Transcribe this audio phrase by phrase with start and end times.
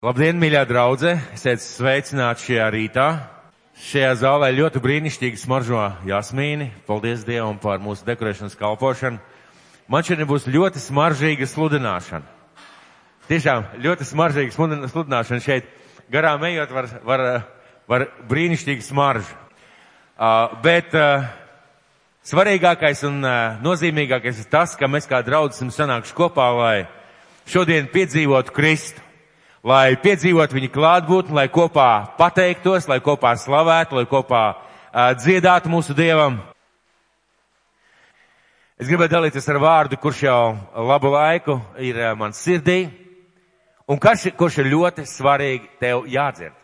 [0.00, 1.10] Labdien, mīļā draudze!
[1.36, 3.06] Esiet sveicināti šajā rītā.
[3.84, 6.70] Šajā zālē ļoti brīnišķīgi smaržo jasmīni.
[6.86, 9.20] Paldies Dievam par mūsu dekorēšanas kalpošanu.
[9.92, 12.24] Man šodien būs ļoti smaržīga sludināšana.
[13.28, 14.56] Tiešām ļoti smaržīga
[14.88, 15.68] sludināšana šeit.
[16.08, 17.26] Garām ejot var, var,
[17.84, 19.36] var brīnišķīgi smaržu.
[20.16, 21.28] Uh, bet uh,
[22.24, 26.74] svarīgākais un uh, nozīmīgākais ir tas, ka mēs kā draugi esam sanākuši kopā, lai
[27.52, 29.09] šodien piedzīvotu Kristu
[29.66, 35.96] lai piedzīvot viņa klātbūtni, lai kopā pateiktos, lai kopā slavētu, lai kopā uh, dziedātu mūsu
[35.96, 36.38] Dievam.
[38.80, 40.40] Es gribētu dalīties ar vārdu, kurš jau
[40.88, 42.86] labu laiku ir uh, man sirdī,
[43.90, 46.56] un kurš, kurš ir ļoti svarīgi tev jādzird.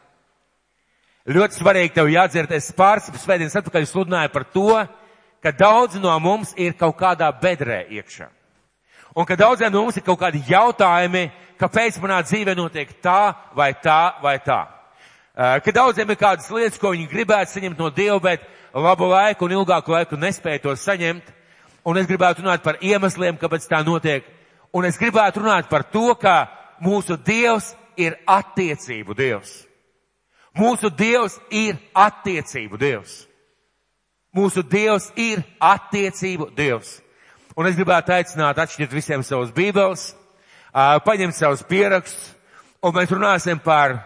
[1.26, 2.52] Ļoti svarīgi tev jādzird.
[2.54, 4.70] Es pāris svētdienas atpakaļ sludināju par to,
[5.42, 8.28] ka daudzi no mums ir kaut kādā bedrē iekšā.
[9.16, 11.26] Un ka daudziem no mums ir kaut kādi jautājumi,
[11.60, 14.64] kāpēc manā dzīvē notiek tā vai tā vai tā.
[15.36, 19.58] Ka daudziem ir kādas lietas, ko viņi gribētu saņemt no Dieva, bet labu laiku un
[19.58, 21.34] ilgāku laiku nespēja to saņemt.
[21.86, 24.24] Un es gribētu runāt par iemesliem, kāpēc tā notiek.
[24.74, 26.48] Un es gribētu runāt par to, ka
[26.82, 29.52] mūsu Dievs ir attiecību Dievs.
[30.56, 33.26] Mūsu Dievs ir attiecību Dievs.
[34.36, 36.98] Mūsu Dievs ir attiecību Dievs.
[37.56, 40.10] Un es gribētu aicināt atšķirt visiem savus bībeles,
[40.76, 42.34] paņemt savus pierakstus,
[42.84, 43.96] un mēs runāsim par,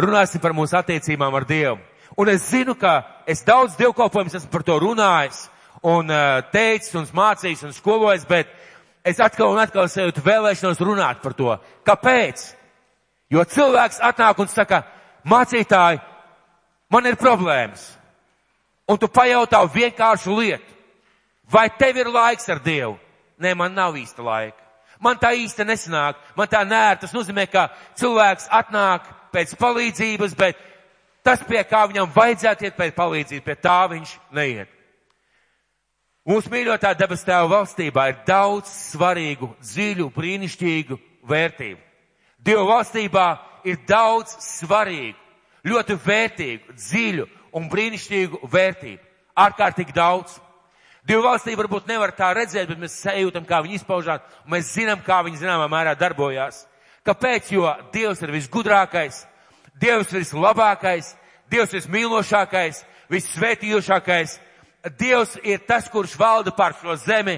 [0.00, 1.78] runāsim par mūsu attiecībām ar Dievu.
[2.16, 5.48] Un es zinu, ka es daudz dievkalpojums esmu par to runājis,
[5.84, 6.08] un
[6.52, 8.48] teicis, un mācījis, un skolojis, bet
[9.04, 11.56] es atkal un atkal sajūtu vēlēšanos runāt par to.
[11.84, 12.46] Kāpēc?
[13.32, 14.84] Jo cilvēks atnāk un saka,
[15.28, 16.00] mācītāji,
[16.92, 17.84] man ir problēmas.
[18.88, 20.70] Un tu pajautā vienkāršu lietu.
[21.50, 22.96] Vai tev ir laiks ar Dievu?
[23.40, 24.63] Nē, man nav īsta laika.
[25.04, 26.96] Man tā īsti nesanāk, man tā nēr.
[27.02, 27.68] Tas nozīmē, ka
[28.00, 30.60] cilvēks atnāk pēc palīdzības, bet
[31.26, 34.70] tas, pie kā viņam vajadzētu iet pēc palīdzības, pie tā viņš neiet.
[36.24, 40.96] Mūsu mīļotā debes tēva valstībā ir daudz svarīgu, dziļu, brīnišķīgu
[41.28, 41.82] vērtību.
[42.44, 43.26] Dieva valstībā
[43.68, 45.18] ir daudz svarīgu,
[45.68, 47.28] ļoti vērtīgu, dziļu
[47.60, 49.02] un brīnišķīgu vērtību.
[49.44, 50.38] Ārkārtīgi daudz.
[51.04, 55.02] Divu valstību varbūt nevar tā redzēt, bet mēs sajūtam, kā viņi izpaužās, un mēs zinām,
[55.04, 56.62] kā viņi zināmā mērā darbojās.
[57.04, 57.50] Kāpēc?
[57.52, 59.26] Jo Dievs ir visgudrākais,
[59.80, 61.10] Dievs ir vislabākais,
[61.52, 64.38] Dievs ir vismīlošākais, vissvētījošākais.
[64.98, 67.36] Dievs ir tas, kurš valda pār šo zemi,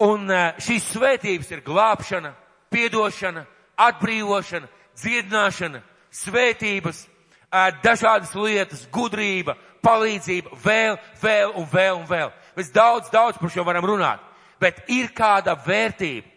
[0.00, 2.34] un eh, šīs svētības ir glābšana,
[2.72, 3.46] piedošana,
[3.80, 4.68] atbrīvošana,
[5.00, 5.82] dziedināšana,
[6.12, 12.32] svētības, eh, dažādas lietas, gudrība, palīdzība, vēl, vēl un vēl un vēl.
[12.56, 14.20] Mēs daudz, daudz par šo varam runāt.
[14.60, 16.28] Bet ir kāda vērtība.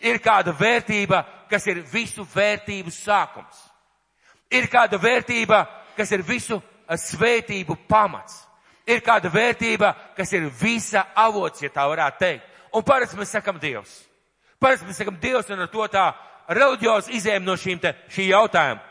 [0.00, 3.58] Ir kāda vērtība, kas ir visu vērtību sākums.
[4.50, 5.64] Ir kāda vērtība,
[5.96, 8.46] kas ir visu eh, svētību pamats.
[8.88, 12.46] Ir kāda vērtība, kas ir visa avots, ja tā varētu teikt.
[12.74, 13.92] Un parasti mēs sakam Dievs.
[14.60, 16.06] Parasti mēs sakam Dievs un ar to tā
[16.50, 18.89] reliģiozi izējām no šīm te, šī jautājuma.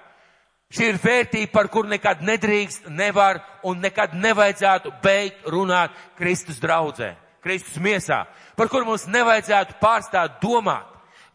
[0.69, 7.15] Šī ir vērtība, par kuru nekad nedrīkst, nevar un nekad nevajadzētu beigt runāt Kristus draudzē,
[7.41, 10.85] Kristus miesā, par kuru mums nevajadzētu pārstāt domāt,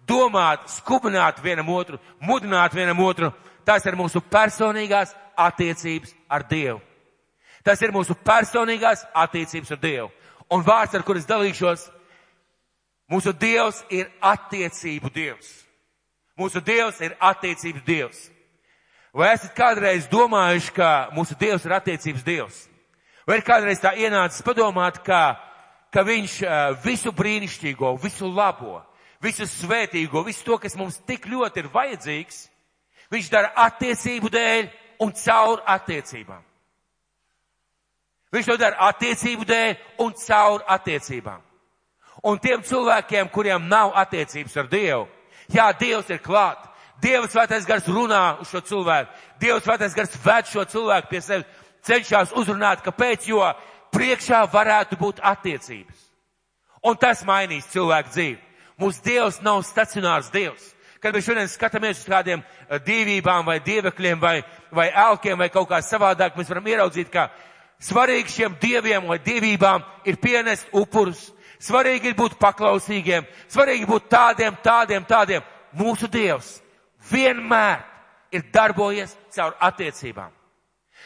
[0.06, 3.32] domāt, skubināt vienam otru, mudināt vienam otru.
[3.66, 6.78] Tas ir mūsu personīgās attiecības ar Dievu.
[7.64, 10.10] Tas ir mūsu personīgās attiecības ar Dievu.
[10.52, 11.88] Un vārds, ar kuras dalīšos,
[13.10, 15.50] mūsu Dievs ir attiecību Dievs.
[16.38, 18.22] Mūsu Dievs ir attiecības Dievs.
[19.14, 22.56] Vai esat kādreiz domājuši, ka mūsu Dievs ir attiecības Dievs?
[23.22, 25.36] Vai ir kādreiz tā ienācis padomāt, ka,
[25.94, 26.40] ka Viņš
[26.82, 28.80] visu brīnišķīgo, visu labo,
[29.22, 32.42] visu svētīgo, visu to, kas mums tik ļoti ir vajadzīgs,
[33.14, 34.68] Viņš dara attiecību dēļ
[35.04, 36.42] un caur attiecībām.
[38.34, 41.42] Viņš to dara attiecību dēļ un caur attiecībām.
[42.26, 45.06] Un tiem cilvēkiem, kuriem nav attiecības ar Dievu,
[45.54, 46.66] jā, Dievs ir klāt,
[47.02, 49.10] Dieva svētais gars runā uz šo cilvēku.
[49.40, 53.42] Dieva svētais gars ved šo cilvēku pie sevis, cenšas uzrunāt, kāpēc, jo
[53.94, 56.00] priekšā varētu būt attiecības.
[56.84, 58.40] Un tas mainīs cilvēku dzīvi.
[58.80, 60.72] Mūsu Dievs nav stacionārs Dievs.
[61.00, 64.38] Kad mēs šodien skatāmies uz kādiem eh, dievībām vai dievekļiem vai,
[64.72, 67.28] vai elkiem vai kaut kā savādāk, mēs varam ieraudzīt, ka
[67.84, 71.28] svarīgi šiem dieviem vai dievībām ir pienest upurus.
[71.60, 75.44] Svarīgi ir būt paklausīgiem, svarīgi būt tādiem, tādiem, tādiem.
[75.76, 76.58] Mūsu Dievs
[77.10, 77.82] vienmēr
[78.34, 80.32] ir darbojies caur attiecībām.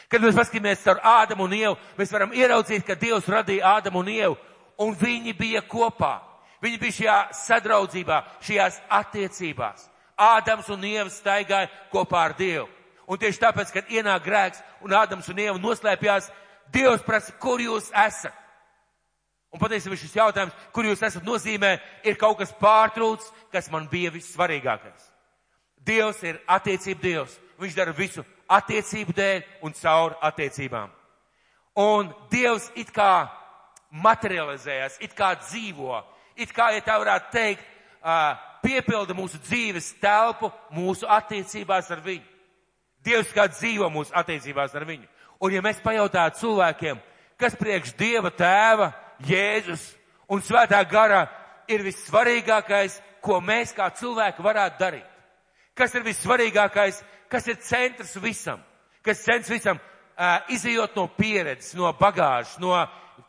[0.09, 4.09] Kad mēs paskatāmies caur Ādamu un Ievu, mēs varam ieraudzīt, ka Dievs radīja Ādamu un
[4.09, 4.37] Ievu,
[4.81, 6.17] un viņi bija kopā.
[6.63, 9.85] Viņi bija šajā sadraudzībā, šajās attiecībās.
[10.19, 12.67] Ādams un Ieva staigāja kopā ar Dievu.
[13.09, 16.27] Un tieši tāpēc, kad ienāk grēks un Ādams un Ieva noslēpjās,
[16.73, 18.35] Dievs prasa, kur jūs esat.
[19.49, 24.11] Un patiesībā šis jautājums, kur jūs esat nozīmē, ir kaut kas pārtrūcis, kas man bija
[24.13, 25.08] vissvarīgākais.
[25.89, 27.35] Dievs ir attiecība Dievs.
[27.59, 30.93] Viņš dara visu attiecību dēļ un caur attiecībām.
[31.79, 33.27] Un Dievs it kā
[33.89, 35.97] materializējas, it kā dzīvo,
[36.37, 37.65] it kā, ja tā varētu teikt,
[38.63, 42.25] piepilda mūsu dzīves telpu mūsu attiecībās ar viņu.
[43.03, 45.07] Dievs kā dzīvo mūsu attiecībās ar viņu.
[45.39, 46.99] Un ja mēs pajautātu cilvēkiem,
[47.39, 48.91] kas priekš Dieva tēva,
[49.23, 49.85] Jēzus
[50.31, 51.25] un svētā gara
[51.71, 55.07] ir vissvarīgākais, ko mēs kā cilvēki varētu darīt.
[55.79, 56.99] Kas ir vissvarīgākais,
[57.31, 58.59] kas ir centrs visam,
[59.05, 62.75] kas centrs visam, uh, izējot no pieredzes, no bagāžas, no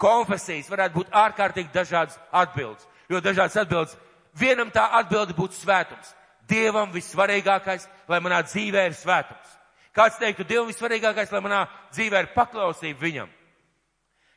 [0.01, 2.87] konfesijas, varētu būt ārkārtīgi dažādas atbildes.
[3.11, 3.95] Jo dažādas atbildes,
[4.39, 6.15] vienam tā atbilde būtu svētums.
[6.51, 9.57] Dievam vissvarīgākais, lai manā dzīvē ir svētums.
[9.95, 11.65] Kāds teiktu, Dievam vissvarīgākais, lai manā
[11.95, 13.31] dzīvē ir paklausība viņam.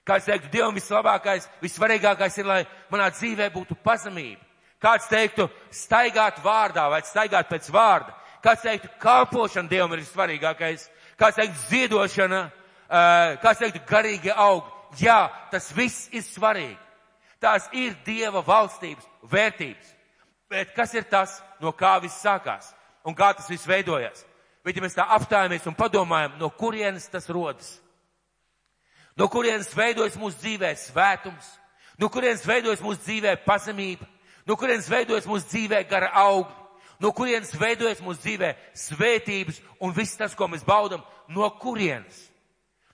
[0.06, 2.62] Kāds teiktu, Dievam vislabākais, vissvarīgākais ir, lai
[2.94, 4.42] manā dzīvē būtu pazemība.
[4.84, 8.12] Kāds teiktu, staigāt vārdā vai staigāt pēc vārda.
[8.44, 10.90] Kāds teiktu, kalpošana Dievam ir svarīgākais.
[11.20, 12.42] Kāds teiktu, ziedošana,
[13.44, 14.68] kāds teiktu, garīgi aug.
[15.00, 16.78] Jā, tas viss ir svarīgi.
[17.42, 19.88] Tās ir Dieva valstības vērtības.
[20.52, 22.70] Bet kas ir tas, no kā viss sākās
[23.08, 24.22] un kā tas viss veidojas?
[24.64, 27.80] Bet ja mēs tā apstājamies un padomājam, no kurienes tas rodas?
[29.20, 31.50] No kurienes veidojas mūsu dzīvē svētums?
[32.00, 34.08] No kurienes veidojas mūsu dzīvē pazemība?
[34.48, 36.60] No kurienes veidojas mūsu dzīvē gara augļi?
[37.00, 41.04] No kurienes veidojas mūsu dzīvē svētības un viss tas, ko mēs baudam?
[41.28, 42.30] No kurienes?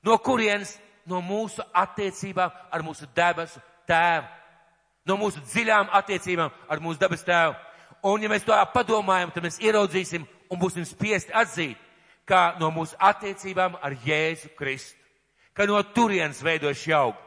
[0.05, 0.77] No kurienes?
[1.09, 4.27] No mūsu attiecībām ar mūsu debesu tēvu.
[5.09, 7.55] No mūsu dziļām attiecībām ar mūsu debes tēvu.
[8.05, 11.77] Un ja mēs to padomājam, tad mēs ieraudzīsim un būsim spiesti atzīt,
[12.29, 14.95] ka no mūsu attiecībām ar Jēzu Kristu,
[15.53, 17.17] ka no turienes veidojas šī auga.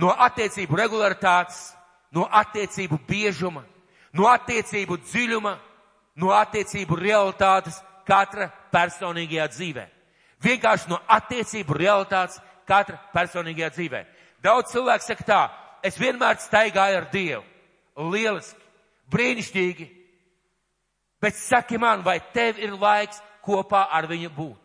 [0.00, 1.74] No attiecību regularitātes,
[2.14, 3.64] no attiecību biežuma,
[4.14, 5.54] no attiecību dziļuma,
[6.22, 9.86] no attiecību realitātes katra personīgajā dzīvē.
[10.44, 14.04] Vienkārši no attiecību realitātes katra personīgajā dzīvē.
[14.44, 15.42] Daudz cilvēku saka tā,
[15.82, 17.44] es vienmēr staigāju ar Dievu.
[18.10, 18.60] Lieliski,
[19.10, 19.86] brīnišķīgi.
[21.22, 24.60] Bet saki man, vai tev ir laiks kopā ar viņu būt?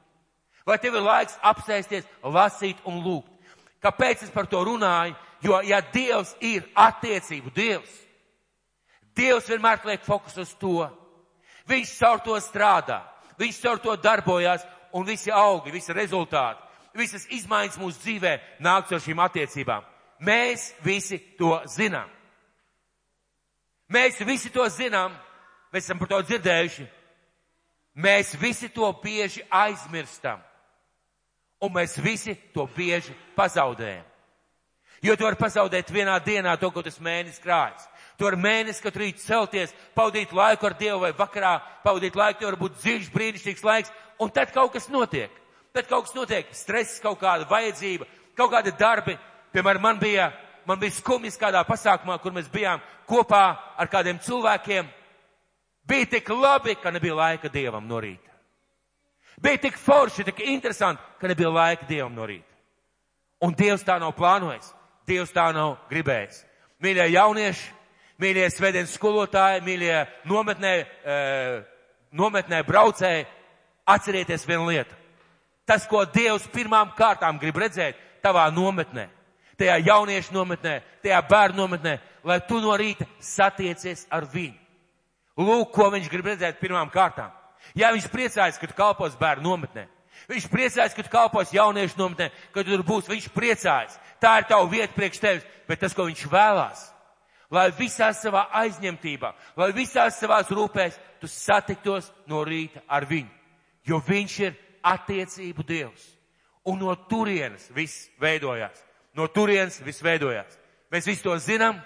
[0.68, 3.32] Vai tev ir laiks apsēsties, lasīt un lūgt?
[3.80, 5.16] Kāpēc es par to runāju?
[5.42, 7.92] Jo, ja Dievs ir attiecību Dievs,
[9.16, 10.88] Dievs vienmēr liek fokus uz to.
[11.70, 13.02] Viņš caur to strādā,
[13.40, 16.64] viņš caur to darbojās, un visi augi, visi rezultāti,
[16.98, 18.34] visas izmaiņas mūsu dzīvē
[18.66, 19.86] nāk caur šīm attiecībām.
[20.26, 22.10] Mēs visi to zinām.
[23.90, 25.14] Mēs visi to zinām,
[25.74, 26.88] mēs esam par to dzirdējuši.
[28.00, 30.42] Mēs visi to bieži aizmirstam.
[31.60, 34.09] Un mēs visi to bieži pazaudējam.
[35.02, 37.88] Jo tu vari pazaudēt vienā dienā to, ko tas mēnesis krājas.
[38.20, 41.54] Tu vari mēnesi katru rītu celties, pavadīt laiku ar Dievu vai vakarā,
[41.86, 45.32] pavadīt laiku, tev var būt dziļš, brīnišķīgs laiks, un tad kaut kas notiek.
[45.72, 49.16] Tad kaut kas notiek, stress, kaut kāda vajadzība, kaut kādi darbi.
[49.56, 50.34] Piemēram, man bija,
[50.68, 53.44] man bija skumjas kādā pasākumā, kur mēs bijām kopā
[53.80, 54.90] ar kādiem cilvēkiem.
[55.88, 58.36] Bija tik labi, ka nebija laika Dievam no rīta.
[59.40, 62.52] Bija tik forši, tik interesanti, ka nebija laika Dievam no rīta.
[63.48, 64.74] Un Dievs tā nav plānojis.
[65.10, 66.44] Dievs tā nav gribējis.
[66.84, 67.68] Mīļie jaunieši,
[68.22, 69.98] mīļie svētdienas skolotāji, mīļie
[70.30, 71.18] nometnē, e,
[72.16, 73.26] nometnē braucēji,
[73.90, 74.96] atcerieties vienu lietu.
[75.66, 79.10] Tas, ko Dievs pirmām kārtām grib redzēt tavā nometnē,
[79.60, 84.58] tajā jauniešu nometnē, tajā bērnu nometnē, lai tu no rīta satiecies ar viņu.
[85.40, 87.32] Lūk, ko viņš grib redzēt pirmām kārtām.
[87.78, 89.86] Ja viņš priecājas, ka tu kalpos bērnu nometnē,
[90.28, 94.48] viņš priecājas, ka tu kalpos jauniešu nometnē, ka tu tur būs, viņš priecājas tā ir
[94.50, 96.84] tava vieta priekš tevis, bet tas, ko viņš vēlās,
[97.52, 103.32] lai visā savā aizņemtībā, lai visās savās rūpēs tu satiktos no rīta ar viņu,
[103.88, 106.06] jo viņš ir attiecību Dievs.
[106.68, 108.76] Un no turienes viss veidojās.
[109.16, 110.58] No turienes viss veidojās.
[110.92, 111.80] Mēs visi to zinām,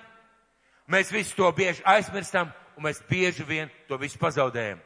[0.91, 4.81] mēs visi to bieži aizmirstam, un mēs bieži vien to visu pazaudējam.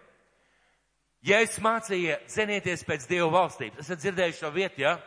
[1.26, 4.98] Ja es mācīju, zenieties pēc Dieva valstības, esat dzirdējuši šo vietu, ja?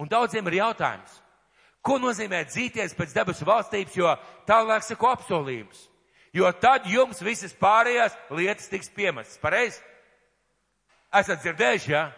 [0.00, 1.20] Un daudziem ir jautājums.
[1.84, 4.14] Ko nozīmē dzīties pēc debesu valstības, jo
[4.48, 5.84] tālāk sako apsolījums.
[6.34, 9.38] Jo tad jums visas pārējās lietas tiks piemestas.
[9.38, 9.78] Pareizi?
[11.14, 11.92] Esat dzirdējuši?
[11.92, 12.08] Ja?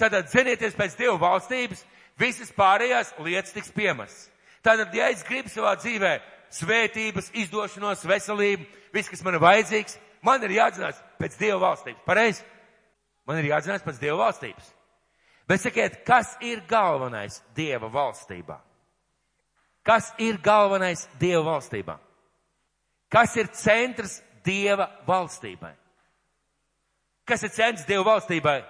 [0.00, 1.82] Tātad zenieties pēc Dieva valstības,
[2.16, 4.30] visas pārējās lietas tiks piemestas.
[4.64, 6.16] Tātad, ja es gribu savā dzīvē
[6.56, 8.64] svētības, izdošanos, veselību,
[8.94, 12.02] viss, kas man ir vajadzīgs, Man ir jādzinās pēc Dieva valstības.
[12.06, 12.44] Pareizi?
[13.26, 14.68] Man ir jādzinās pēc Dieva valstības.
[15.46, 18.58] Bet sakiet, kas ir galvenais Dieva valstībā?
[19.86, 21.98] Kas ir galvenais Dieva valstībā?
[23.10, 25.74] Kas ir centrs Dieva valstībai?
[27.26, 28.60] Kas ir centrs Dieva valstībai?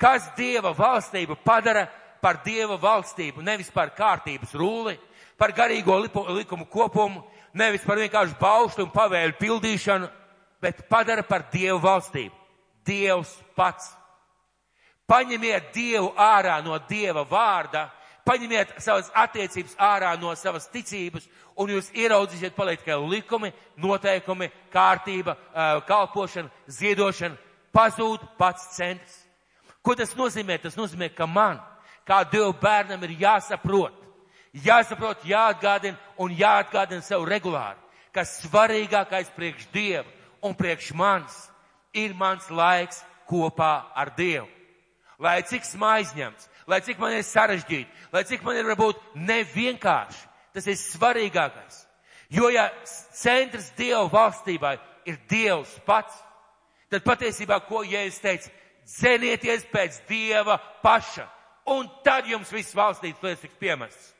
[0.00, 1.86] Kas Dieva valstību padara
[2.20, 4.96] par Dieva valstību, nevis par kārtības rūli,
[5.36, 10.08] par garīgo likumu kopumu, nevis par vienkārši bauštu un pavēļu pildīšanu,
[10.60, 12.43] bet padara par Dievu valstību.
[12.86, 13.92] Dievs pats.
[15.08, 17.90] Paņemiet Dievu ārā no Dieva vārda,
[18.24, 21.26] paņemiet savas attiecības ārā no savas ticības,
[21.60, 25.36] un jūs ieraudzīsiet paliek tikai likumi, noteikumi, kārtība,
[25.88, 27.36] kalpošana, ziedošana,
[27.74, 29.20] pazūd pats centrs.
[29.84, 30.56] Ko tas nozīmē?
[30.62, 31.60] Tas nozīmē, ka man,
[32.08, 33.96] kā Dieva bērnam, ir jāsaprot,
[34.64, 37.76] jāsaprot, jāatgādina un jāatgādina sev regulāri,
[38.14, 40.08] ka svarīgākais priekš Dieva
[40.40, 41.36] un priekš manis
[41.94, 44.50] ir mans laiks kopā ar Dievu
[45.18, 50.30] lai cik smaizņemts, lai cik man ir sarežģīti, lai cik man ir varbūt nevienkārši.
[50.54, 51.80] Tas ir svarīgākais.
[52.30, 52.68] Jo ja
[53.14, 54.76] centrs Dieva valstībai
[55.08, 56.14] ir Dievs pats,
[56.90, 58.52] tad patiesībā, ko Jēzus teica,
[58.86, 61.26] dzenieties pēc Dieva paša,
[61.74, 64.12] un tad jums viss valstības lietas tiks piemestas.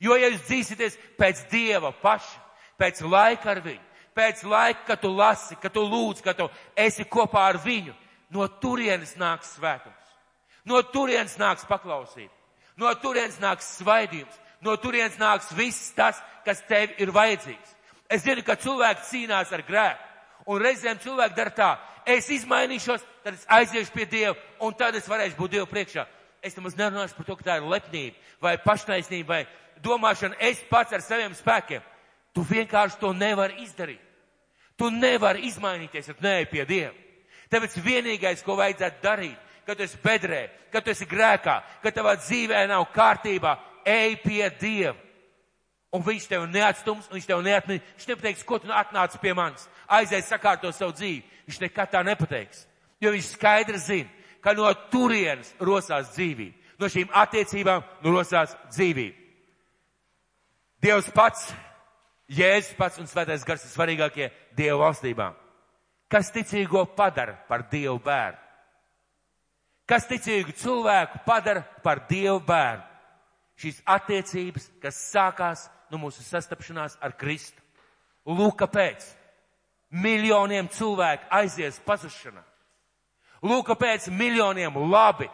[0.00, 2.40] Jo ja jūs dzīsieties pēc Dieva paša,
[2.80, 3.85] pēc laika ar viņu,
[4.16, 7.94] pēc laika, kad tu lasi, kad tu lūdz, kad tu esi kopā ar viņu,
[8.32, 10.06] no turienes nāks svētums.
[10.66, 12.30] No turienes nāks paklausīt.
[12.76, 14.40] No turienes nāks svaidījums.
[14.60, 17.74] No turienes nāks viss tas, kas tev ir vajadzīgs.
[18.10, 20.02] Es zinu, ka cilvēki cīnās ar grēku.
[20.46, 21.70] Un reizēm cilvēki dara tā.
[22.06, 26.06] Es izmainīšos, tad es aiziešu pie Dieva, un tad es varēšu būt Dieva priekšā.
[26.42, 29.40] Es nemaz nerunāšu par to, ka tā ir lepnība vai paštaisnība vai
[29.82, 31.82] domāšana es pats ar saviem spēkiem.
[32.34, 34.05] Tu vienkārši to nevari izdarīt.
[34.76, 36.92] Tu nevari izmainīties, ja tu neej pie Dieva.
[37.52, 40.42] Tāpēc vienīgais, ko vajadzētu darīt, kad tu esi bedrē,
[40.72, 43.56] kad tu esi grēkā, kad tavā dzīvē nav kārtībā,
[43.86, 44.96] ej pie Dieva.
[45.94, 47.84] Un viņš tev neatstums, viņš tev neatmīt.
[47.96, 49.68] Viņš nepateiks, ko tu atnāc pie manis.
[49.88, 51.22] Aizies sakārto savu dzīvi.
[51.46, 52.66] Viņš nekad tā nepateiks.
[53.00, 54.10] Jo viņš skaidri zina,
[54.44, 56.64] ka no turienes rosās dzīvība.
[56.76, 59.16] No šīm attiecībām rosās dzīvība.
[60.84, 61.48] Dievs pats,
[62.28, 65.36] Jēzus pats un Svētais Gars ir svarīgākie Dieva valstībām.
[66.08, 68.46] Kas ticīgo padara par Dievu bērnu?
[69.86, 72.84] kas ticīgu cilvēku padara par Dievu bērnu.
[73.56, 77.62] Šīs attiecības, kas sākās no mūsu sastapšanās ar Kristu.
[78.26, 79.06] Lūk, kāpēc
[79.94, 82.42] miljoniem cilvēku aizies pazušanā.
[83.46, 85.30] Lūk, kāpēc miljoniem labi,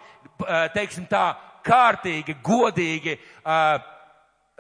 [0.76, 1.32] teiksim tā,
[1.66, 3.16] kārtīgi, godīgi,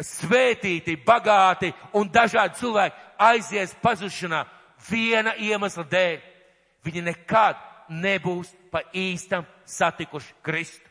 [0.00, 4.44] svētīti, bagāti un dažādi cilvēki aizies pazušanā
[4.88, 6.20] viena iemesla dēļ.
[6.82, 7.58] Viņi nekad
[7.92, 10.88] nebūs pa īstam satikuši Kristu.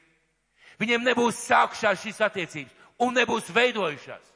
[0.79, 4.29] Viņiem nebūs sākušās šīs attiecības un nebūs veidojušās.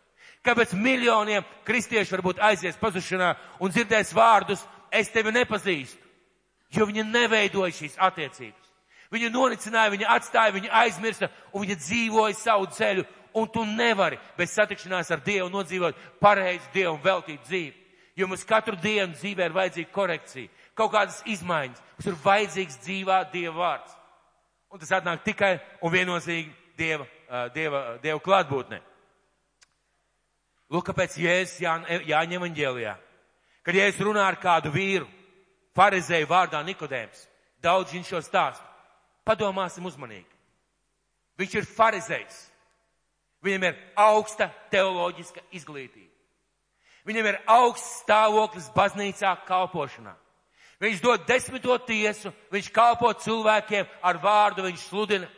[0.45, 4.61] Kāpēc miljoniem kristiešu varbūt aizies pazušanā un dzirdēs vārdus,
[4.93, 5.97] es tevi nepazīstu,
[6.77, 8.61] jo viņi neveidoja šīs attiecības.
[9.13, 14.53] Viņu nonicināja, viņa atstāja, viņa aizmirsa un viņa dzīvoja savu ceļu, un tu nevari bez
[14.55, 17.73] satikšanās ar Dievu nodzīvot pareizi Dievu un veltīt dzīvi.
[18.15, 21.81] Jo mums katru dienu dzīvē ir vajadzīga korekcija kaut kādas izmaiņas.
[21.97, 23.95] Mums ir vajadzīgs dzīvā Dieva vārds.
[24.71, 27.07] Un tas atnāk tikai un viennozīmīgi Dieva,
[27.55, 28.81] Dieva, Dieva klātbūtnē.
[30.71, 31.75] Lūk, kāpēc Jēzus Jā,
[32.07, 32.95] Jāņem evaņģēlijā.
[33.65, 35.07] Kad Jēzus runā ar kādu vīru,
[35.77, 37.27] farizēju vārdā Nikodēms,
[37.63, 38.65] daudz viņš šo stāstu.
[39.25, 40.27] Padomāsim uzmanīgi.
[41.39, 42.41] Viņš ir farizējs.
[43.45, 46.09] Viņam ir augsta teoloģiska izglītība.
[47.05, 50.15] Viņam ir augsts stāvoklis baznīcā kalpošanā.
[50.81, 55.29] Viņš dod desmito tiesu, viņš kalpo cilvēkiem ar vārdu, viņš sludina.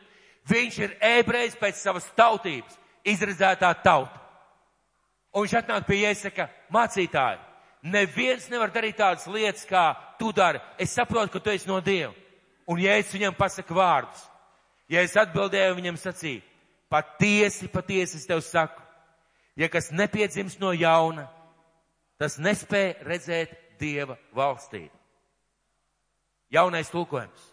[0.47, 4.23] Viņš ir ebrejs pēc savas tautības, izredzētā tauta.
[5.35, 7.43] Un viņš atnāk pie iesaka, mācītāji,
[7.83, 10.61] neviens nevar darīt tādas lietas, kā tu dari.
[10.79, 12.15] Es saprotu, ka tu esi no Dieva.
[12.67, 14.23] Un es viņam pasaku vārdus,
[14.91, 16.41] ja es atbildēju viņam sacīju,
[16.89, 18.82] patiesi, patiesi es tev saku,
[19.56, 21.27] ja kas nepiedzims no jauna,
[22.20, 24.94] tas nespēja redzēt Dieva valstību.
[26.50, 27.44] Jaunais tulkojums.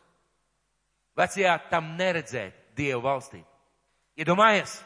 [1.19, 3.47] Vecajā tam neredzēt Dievu valstību.
[4.19, 4.79] Iedomājies,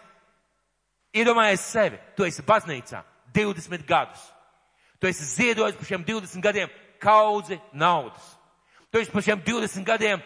[1.17, 3.03] iedomājies sevi, tu esi baznīcā
[3.37, 4.23] 20 gadus.
[4.99, 8.25] Tu esi ziedojis par šiem 20 gadiem kaudzi naudas.
[8.91, 10.23] Tu esi par šiem 20 gadiem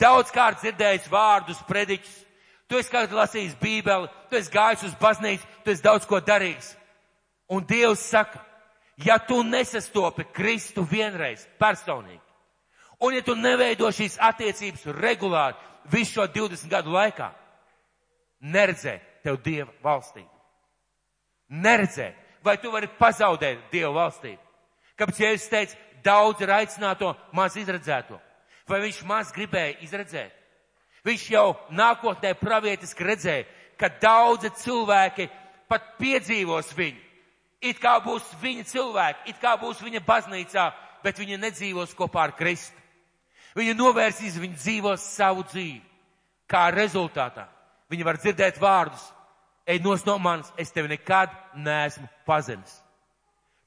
[0.00, 2.14] daudzkārt dzirdējis vārdus, prediķus.
[2.72, 6.72] Tu esi kāds lasījis bībeli, tu esi gājis uz baznīcu, tu esi daudz ko darījis.
[7.52, 8.40] Un Dievs saka,
[9.04, 12.22] ja tu nesastopi Kristu vienreiz personīgi,
[13.02, 15.56] Un ja tu neveido šīs attiecības regulāri
[15.90, 17.32] visu šo 20 gadu laikā,
[18.54, 20.28] neredzēt tev Dieva valstību.
[21.64, 22.14] Neredzēt,
[22.46, 24.38] vai tu vari pazaudēt Dieva valstību.
[24.98, 28.20] Kāpēc Jēzus teica, daudz ir aicināto, maz izredzēto?
[28.70, 30.38] Vai viņš maz gribēja izredzēt?
[31.06, 33.46] Viņš jau nākotnē pravietiski redzēja,
[33.78, 35.28] ka daudzi cilvēki
[35.70, 37.00] pat piedzīvos viņu.
[37.62, 40.66] It kā būs viņa cilvēki, it kā būs viņa baznīcā,
[41.02, 42.78] bet viņa nedzīvos kopā ar Kristu.
[43.58, 45.82] Viņa novērsīs, viņa dzīvos savu dzīvi.
[46.50, 47.46] Kā rezultātā
[47.92, 49.02] viņa var dzirdēt vārdus,
[49.68, 52.78] ej nos no manis, es tevi nekad neesmu pazemis.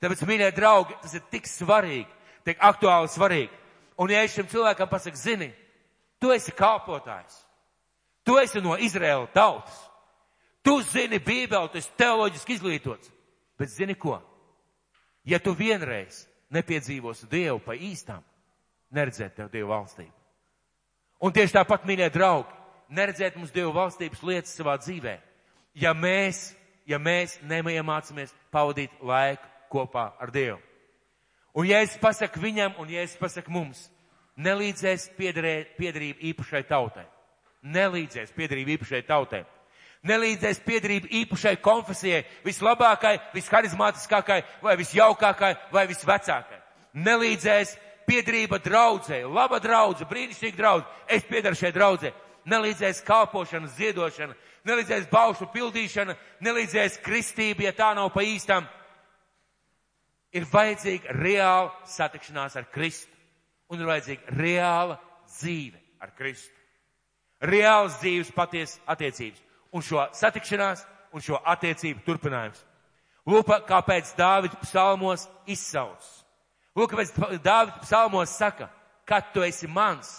[0.02, 2.10] Tāpēc, mīļie draugi, tas ir tik svarīgi,
[2.46, 3.62] tik aktuāli svarīgi.
[4.02, 5.52] Un ja es šim cilvēkam pasaku, zini,
[6.26, 7.38] tu esi kalpotājs,
[8.26, 9.78] tu esi no Izraēla tautas,
[10.66, 13.12] tu zini Bībeli, tu esi teoloģiski izglītots,
[13.62, 14.18] bet zini ko?
[15.22, 18.26] Ja tu vienreiz nepiedzīvosi Dievu pa īstām,
[18.90, 20.14] neredzēt tev Dievu valstību.
[21.22, 22.58] Un tieši tāpat, mīļie draugi,
[22.90, 25.20] neredzēt mums Dievu valstības lietas savā dzīvē,
[25.78, 26.56] ja mēs,
[26.90, 29.46] ja mēs neiemācāmies pavadīt laiku
[29.78, 30.58] kopā ar Dievu.
[31.54, 33.86] Un ja es pasaku viņam, un ja es pasaku mums,
[34.38, 37.06] nelīdzēs piedarība īpašai tautai.
[37.66, 39.46] Nelīdzēs piedarība īpašai tautai.
[40.06, 46.60] Nelīdzēs piedarība īpašai konfesijai, vislabākai, visharizmātiskākai, vai visjaukākai, vai visvecākai.
[46.94, 47.74] Nelīdzēs
[48.06, 52.14] piedarība draudzē, laba draudze, brīnišķīga draudze, es piedaru šai draudzē.
[52.46, 54.36] Nelīdzēs kalpošana, ziedošana,
[54.70, 56.14] nelīdzēs baušu pildīšana,
[56.46, 58.68] nelīdzēs kristība, ja tā nav pa īstam.
[60.36, 63.15] Ir vajadzīga reāla satikšanās ar Kristu.
[63.72, 66.54] Un ir vajadzīga reāla dzīve ar Kristu.
[67.46, 69.42] Reāls dzīves paties attiecības.
[69.76, 72.62] Un šo satikšanās un šo attiecību turpinājums.
[73.26, 76.04] Lūk, kāpēc Dāvids psalmos izsauc.
[76.78, 78.70] Lūk, kāpēc Dāvids psalmos saka,
[79.08, 80.12] kad tu esi mans,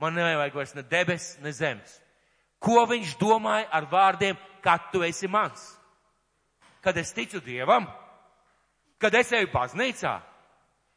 [0.00, 1.98] man nevajag vairs ne debes, ne zemes.
[2.60, 5.62] Ko viņš domāja ar vārdiem, kad tu esi mans?
[6.80, 7.86] Kad es ticu Dievam,
[9.00, 10.14] kad es eju baznīcā,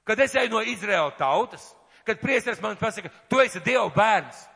[0.04, 1.72] kad es eju no Izraēla tautas,
[2.04, 4.50] kad priesteris man pasaka, tu esi Dieva bērns.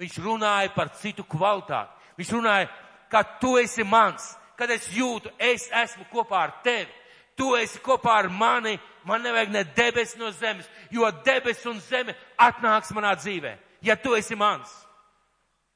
[0.00, 1.92] Viņš runāja par citu kvalitāti.
[2.18, 2.68] Viņš runāja,
[3.10, 6.90] ka tu esi mans, kad es jūtu, es esmu kopā ar tevi.
[7.38, 12.14] Tu esi kopā ar mani, man nevajag ne debes no zemes, jo debes un zeme
[12.38, 14.70] atnāks manā dzīvē, ja tu esi mans.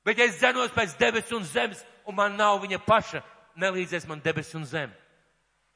[0.06, 3.22] Bet ja es zenos pēc debes un zemes, un man nav viņa paša,
[3.58, 4.94] nelīdzēs man debes un zeme.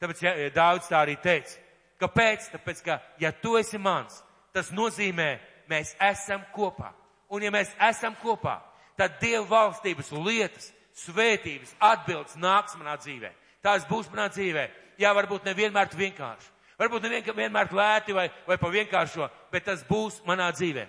[0.01, 1.59] Tāpēc ja, Dāvids tā arī teica.
[2.03, 2.51] Kāpēc?
[2.57, 4.19] Tāpēc, ka ja tu esi mans,
[4.55, 5.31] tas nozīmē,
[5.71, 6.91] mēs esam kopā.
[7.33, 8.59] Un ja mēs esam kopā,
[8.99, 10.73] tad Dieva valstības lietas,
[11.07, 13.31] svētības, atbildes nāks manā dzīvē.
[13.65, 14.67] Tās būs manā dzīvē.
[15.01, 16.51] Jā, varbūt nevienmēr vienkārši.
[16.81, 20.89] Varbūt nevienmēr lēti vai, vai pa vienkāršo, bet tas būs manā dzīvē.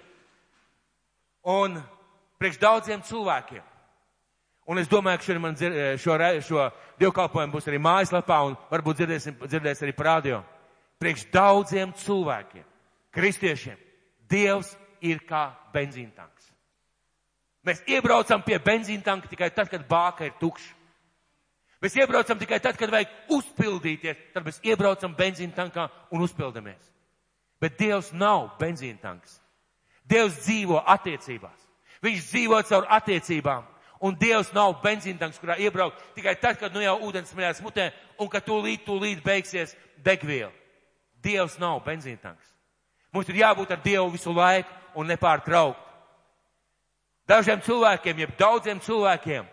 [1.54, 1.78] Un
[2.42, 3.64] priekš daudziem cilvēkiem.
[4.66, 6.16] Un es domāju, ka šodien man dzir, šo,
[6.48, 6.68] šo
[7.00, 10.40] dievkalpojumu būs arī mājaslapā un varbūt dzirdēsim, dzirdēs arī prādio.
[11.04, 12.64] Priekš daudziem cilvēkiem,
[13.12, 13.80] kristiešiem,
[14.32, 14.70] Dievs
[15.04, 16.46] ir kā benzīntanks.
[17.68, 20.72] Mēs iebraucam pie benzīntanka tikai tad, kad bāka ir tukša.
[21.84, 26.88] Mēs iebraucam tikai tad, kad vajag uzpildīties, tad mēs iebraucam benzīna tankā un uzpildamies.
[27.60, 29.36] Bet Dievs nav benzīna tanks.
[30.08, 31.68] Dievs dzīvo attiecībās.
[32.04, 33.68] Viņš dzīvo caur attiecībām.
[34.08, 37.92] Un Dievs nav benzīna tanks, kurā iebraukt tikai tad, kad nu jau ūdens smeļās mutē
[38.20, 40.63] un ka tūlīt, tūlīt beigsies degviela.
[41.24, 42.50] Dievs nav benzīna tanks.
[43.14, 45.80] Mums ir jābūt ar Dievu visu laiku un nepārtraukt.
[47.30, 49.46] Dažiem cilvēkiem, jeb daudziem cilvēkiem,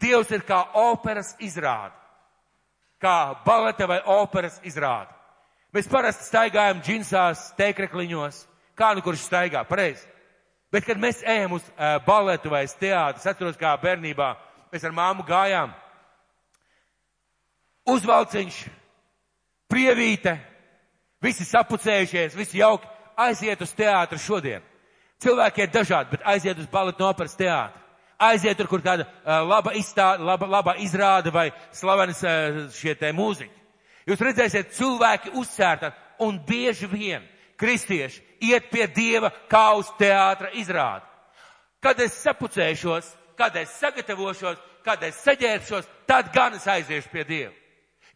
[0.00, 1.92] Dievs ir kā operas izrāde,
[2.98, 5.12] kā baleta vai operas izrāde.
[5.74, 8.40] Mēs parasti staigājam džinsās, teikrekliņos,
[8.78, 10.06] kā nu kurš staigā, pareizi.
[10.72, 14.32] Bet, kad mēs ejam uz uh, baletu vai uz teātru, es atceros, kā bērnībā
[14.72, 15.74] mēs ar māmu gājām.
[17.92, 18.62] Uzvalciņš,
[19.70, 20.38] prievīte,
[21.24, 24.62] visi sapucējušies, visi jauki, aiziet uz teātru šodien.
[25.24, 27.84] Cilvēki ir dažādi, bet aiziet uz baletu no operas teātru
[28.18, 33.10] aiziet tur, kur tāda uh, laba, izstāde, laba, laba izrāda vai slavenas uh, šie te
[33.14, 33.62] mūziķi.
[34.08, 37.24] Jūs redzēsiet, cilvēki uzsērta un bieži vien
[37.60, 41.06] kristieši iet pie Dieva kā uz teātra izrādi.
[41.80, 43.08] Kad es sapucēšos,
[43.38, 47.52] kad es sagatavošos, kad es saģērbšos, tad gan es aiziešu pie Dieva.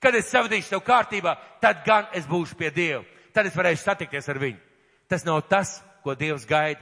[0.01, 3.03] Kad es savadīšu sev kārtībā, tad gan es būšu pie Dieva.
[3.35, 4.61] Tad es varēšu satikties ar viņu.
[5.09, 6.81] Tas nav tas, ko Dievs gaida.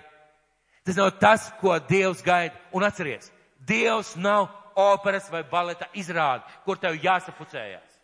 [0.85, 2.55] Tas nav tas, ko Dievs gaida.
[2.72, 3.33] Un atceries,
[3.66, 7.96] Dievs nav operas vai baleta izrāde, kur tev jāsapucējās.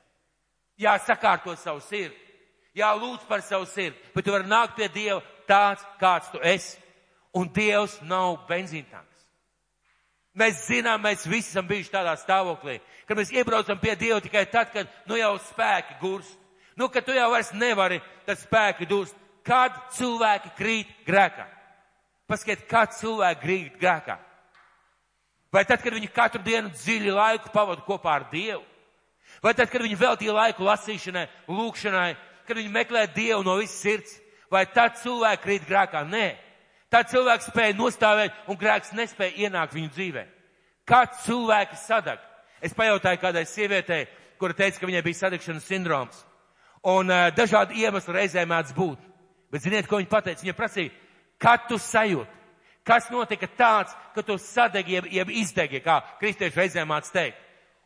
[0.80, 2.16] Jāsakārto savu sirdi.
[2.74, 6.78] Jā, lūdz par savu sirdi, bet tu vari nākt pie Dieva tāds, kāds tu esi.
[7.36, 9.11] Un Dievs nav benzīntanks.
[10.32, 14.70] Mēs zinām, mēs visi esam bijuši tādā stāvoklī, ka mēs iebraucam pie Dieva tikai tad,
[14.72, 16.38] kad nu jau spēki gurst.
[16.76, 19.16] Nu, ka tu jau vairs nevari, tad spēki dūst.
[19.44, 21.44] Kad cilvēki krīt grēkā?
[22.30, 24.16] Paskatiet, kā cilvēki krīt grēkā.
[25.52, 28.62] Vai tad, kad viņi katru dienu dziļi laiku pavadu kopā ar Dievu?
[29.44, 32.14] Vai tad, kad viņi veltīja laiku lasīšanai, lūkšanai,
[32.48, 34.14] kad viņi meklē Dievu no visas sirds?
[34.52, 36.06] Vai tad cilvēki krīt grēkā?
[36.08, 36.26] Nē.
[36.92, 40.26] Tad cilvēks spēja nostāvēt un grēks nespēja ienākt viņu dzīvē.
[40.84, 42.20] Kā cilvēki sadag?
[42.60, 44.04] Es pajautāju kādai sievietei,
[44.38, 46.18] kura teica, ka viņai bija sadegšanas sindroms.
[46.92, 49.08] Un uh, dažādi iemesli reizē mēdz būt.
[49.52, 50.44] Bet ziniet, ko viņa pateica?
[50.44, 50.92] Viņa prasīja,
[51.40, 52.40] kad tu sajūti?
[52.84, 57.38] Kas notika tāds, ka tu sadegi, jeb, jeb izdegi, kā kristieši reizē māc teikt?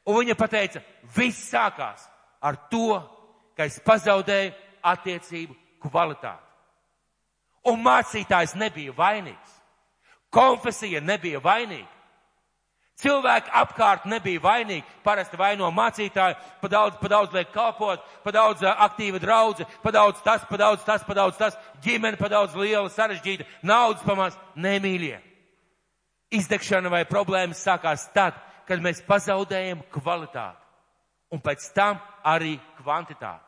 [0.09, 0.81] Un viņa pateica,
[1.15, 2.07] viss sākās
[2.41, 2.97] ar to,
[3.57, 4.55] ka es pazaudēju
[4.87, 6.46] attiecību kvalitāti.
[7.67, 9.53] Un mācītājs nebija vainīgs.
[10.31, 11.97] Konfesija nebija vainīga.
[12.97, 14.85] Cilvēki apkārt nebija vainīgi.
[15.05, 20.23] Parasti vaino mācītāji, pa daudz, pa daudz liek kalpot, pa daudz aktīva draudze, pa daudz
[20.25, 25.19] tas, pa daudz tas, pa daudz tas, ģimene pa daudz liela, sarežģīta, naudas pamās, nemīļie.
[26.41, 30.65] Izdegšana vai problēmas sākās tad, kad mēs pazaudējam kvalitāti.
[31.37, 33.45] Un pēc tam arī kvantitāti.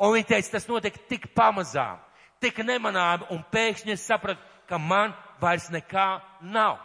[0.00, 2.00] Un viņi teica, tas notiek tik pamazām,
[2.40, 6.08] tik nemanāmi, un pēkšņi es sapratu, ka man vairs nekā
[6.42, 6.78] nav.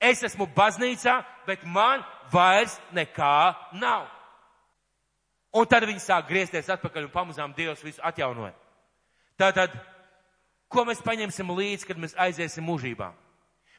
[0.00, 4.08] Es esmu baznīcā, bet man vairs nekā nav.
[5.52, 8.54] Un tad viņi sāk griezties atpakaļ un pamazām Dievs visu atjaunoja.
[9.40, 9.74] Tātad,
[10.70, 13.10] ko mēs paņemsim līdzi, kad mēs aiziesim mūžībā?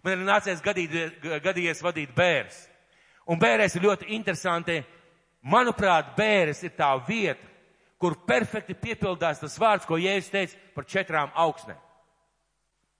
[0.03, 0.93] Man ir nācies gadīt,
[1.43, 2.57] gadījies vadīt bērns.
[3.29, 4.81] Un bērēs ir ļoti interesanti.
[5.41, 7.50] Manuprāt, bērns ir tā vieta,
[8.01, 11.79] kur perfekti piepildās tas vārds, ko Jēzus teica par četrām augsnēm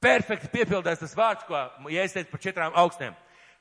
[0.01, 3.15] perfekti piepildās tas vārds, ko Jēzus teica par četrām augstnēm.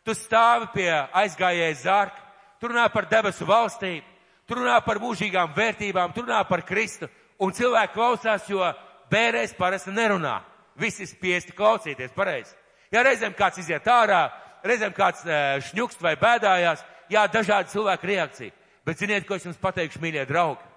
[0.06, 0.88] Tu stāvi pie
[1.20, 2.22] aizgājējas zārka,
[2.60, 4.06] tu runā par debesu valstību,
[4.48, 8.64] tu runā par mūžīgām vērtībām, tu runā par Kristu, un cilvēki klausās, jo
[9.12, 10.38] bērēs parasti nerunā.
[10.80, 12.56] Visi spiesti klausīties pareizi.
[12.90, 14.30] Ja reizēm kāds iziet ārā,
[14.64, 15.26] reizēm kāds
[15.68, 18.56] šņukst vai bēdājās, jā, dažādi cilvēku reakcija.
[18.86, 20.69] Bet ziniet, ko es jums pateikšu, mīļie draugi?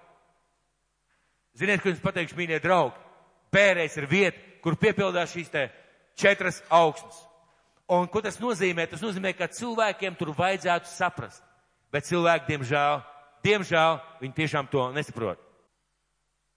[1.54, 2.98] Ziniet, ko jums pateikšu, mīļie draugi?
[3.54, 5.68] Bērēs ir vieta, kur piepildās šīs te
[6.18, 7.16] četras augsnes.
[7.94, 8.88] Un ko tas nozīmē?
[8.90, 11.44] Tas nozīmē, ka cilvēkiem tur vajadzētu saprast.
[11.94, 13.02] Bet cilvēki, diemžēl,
[13.46, 15.38] diemžēl, viņi tiešām to nesaprot.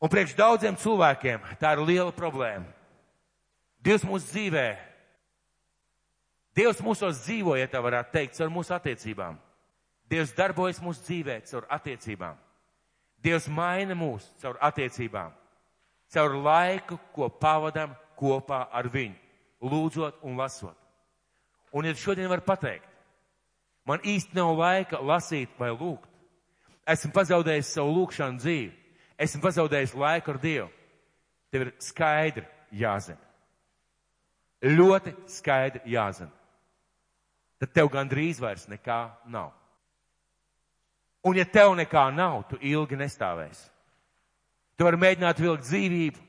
[0.01, 2.65] Un priekš daudziem cilvēkiem tā ir liela problēma.
[3.85, 4.67] Dievs mūsu dzīvē,
[6.57, 9.35] Dievs mūsos dzīvo, ja tā varētu teikt, caur mūsu attiecībām.
[10.09, 12.39] Dievs darbojas mūsu dzīvē caur attiecībām.
[13.23, 15.33] Dievs maina mūs caur attiecībām
[16.13, 19.15] caur laiku, ko pavadam kopā ar viņu,
[19.61, 20.77] lūdzot un lasot.
[21.75, 22.87] Un ja šodien var pateikt,
[23.85, 26.07] man īsti nav laika lasīt vai lūgt,
[26.87, 28.73] esmu pazaudējis savu lūgšanu dzīvi,
[29.19, 30.69] esmu pazaudējis laiku ar Dievu,
[31.51, 33.19] tev ir skaidri jāzina.
[34.63, 36.31] Ļoti skaidri jāzina.
[37.61, 39.51] Tad tev gandrīz vairs nekā nav.
[41.25, 43.65] Un ja tev nekā nav, tu ilgi nestāvēsi.
[44.77, 46.25] Tu vari mēģināt vilkt dzīvību.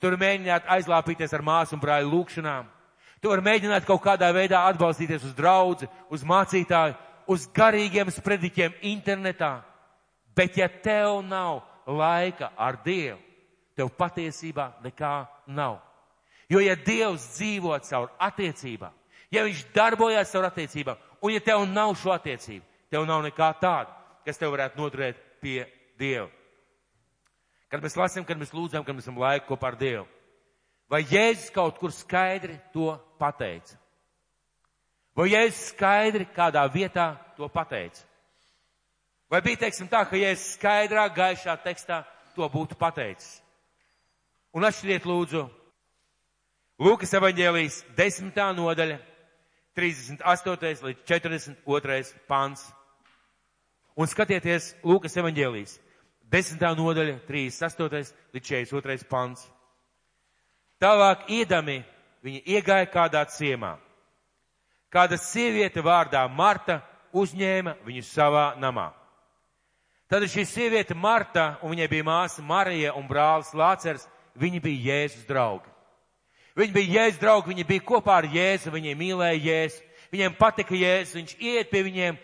[0.00, 2.66] Tu vari mēģināt aizlāpīties ar māsu un brāļu lūkšanām.
[3.22, 6.96] Tu vari mēģināt kaut kādā veidā atbalstīties uz draudzi, uz mācītāju,
[7.30, 9.62] uz garīgiem sprediķiem internetā.
[10.36, 13.20] Bet ja tev nav laika ar Dievu,
[13.78, 15.14] tev patiesībā nekā
[15.46, 15.78] nav.
[16.50, 18.92] Jo ja Dievs dzīvo caur attiecībām,
[19.32, 24.03] ja Viņš darbojas caur attiecībām, un ja tev nav šo attiecību, tev nav nekā tāda,
[24.26, 25.64] kas tev varētu noturēt pie
[26.00, 26.28] Dieva.
[27.70, 30.04] Kad mēs lasām, kad mēs lūdzam, kad mēs esam laiku kopā ar Dievu.
[30.90, 33.78] Vai Jēzus kaut kur skaidri to pateica?
[35.16, 38.04] Vai Jēzus skaidri kādā vietā to pateica?
[39.30, 42.02] Vai bija, teiksim, tā, ka Jēzus skaidrā, gaišā tekstā
[42.36, 43.40] to būtu pateicis?
[44.54, 45.46] Un atšķiriet lūdzu
[46.82, 48.96] Lūkas evaņģēlijas desmitā nodaļa,
[49.78, 50.82] 38.
[50.82, 52.08] līdz 42.
[52.26, 52.64] pants.
[53.94, 55.78] Un skatieties Lūkas evaņģēlijas
[56.34, 58.14] Desmitā nodaļa, 38.
[58.34, 59.06] līdz 42.
[59.06, 59.44] pants.
[60.82, 61.82] Tālāk iedami
[62.24, 63.76] viņi iegāja kādā ciemā.
[64.90, 66.80] Kāda sieviete vārdā Marta
[67.14, 68.88] uzņēma viņu savā namā.
[70.10, 75.28] Tad šī sieviete Marta, un viņai bija māsa Marija un brālis Lācers, viņi bija Jēzus
[75.28, 75.70] draugi.
[76.58, 81.16] Viņi bija Jēzus draugi, viņi bija kopā ar Jēzu, viņi mīlēja Jēzu, viņiem patika Jēzus,
[81.18, 82.18] viņš iet pie viņiem,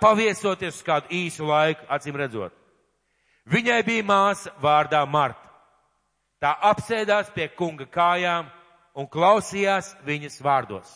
[0.00, 2.54] paviesoties uz kādu īsu laiku, acīm redzot.
[3.46, 5.42] Viņai bija māsa vārdā Marta.
[6.42, 8.48] Tā apsēdās pie kunga kājām
[8.96, 10.88] un klausījās viņas vārdos.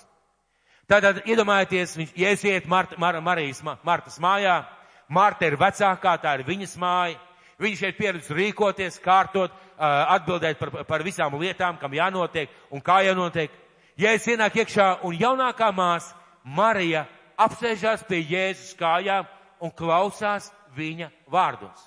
[0.90, 4.64] Tātad iedomājieties, viņš iesiet Marta, Mar, Marijas, Martas mājā.
[5.08, 7.18] Marta ir vecākā, tā ir viņas māja.
[7.60, 13.52] Viņa šeit pieredz rīkoties, kārtot, atbildēt par, par visām lietām, kam jānotiek un kā jānotiek.
[14.00, 17.04] Jēzus ienāk iekšā un jaunākā māsa Marija
[17.40, 19.28] apsēžās pie Jēzus kājām
[19.60, 21.86] un klausās viņa vārdos.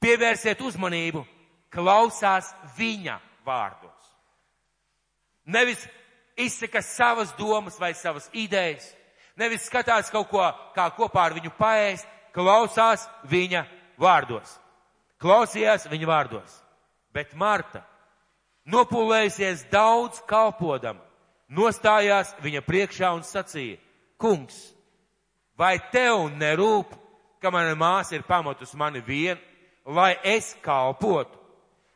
[0.00, 1.24] Pievērsiet uzmanību,
[1.72, 4.12] klausās viņa vārdos.
[5.46, 5.80] Nevis
[6.36, 8.86] izsaka savas domas vai savas idejas,
[9.36, 13.64] nevis skatās kaut ko, kā kopā ar viņu paēst, klausās viņa
[14.00, 14.58] vārdos.
[15.22, 16.60] Klausījās viņa vārdos.
[17.14, 17.80] Bet Marta,
[18.68, 20.98] nopulējusies daudz kalpodam,
[21.48, 23.78] nostājās viņa priekšā un sacīja,
[24.18, 24.56] kungs,
[25.58, 26.94] vai tev nerūp,
[27.40, 29.38] ka mana māsa ir pamatus mani vien,
[29.86, 31.38] lai es kalpotu?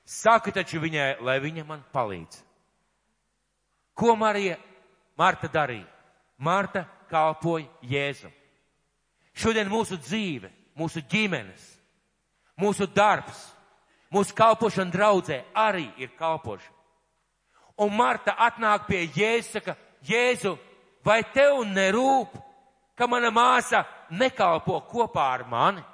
[0.04, 2.40] Saka taču viņai, lai viņa man palīdz.
[3.94, 4.56] Ko Marija,
[5.18, 5.86] Marta darīja?
[6.38, 8.32] Marta kalpoja Jēzum.
[9.36, 11.62] Šodien mūsu dzīve, mūsu ģimenes,
[12.58, 13.38] mūsu darbs,
[14.10, 16.76] mūsu kalpošana draudzē arī ir kalpošana.
[17.80, 20.56] Un Marta atnāk pie Jēzus, saka, Jēzu,
[21.04, 22.36] vai tev nerūp,
[22.96, 25.84] ka mana māsa nekalpo kopā ar mani?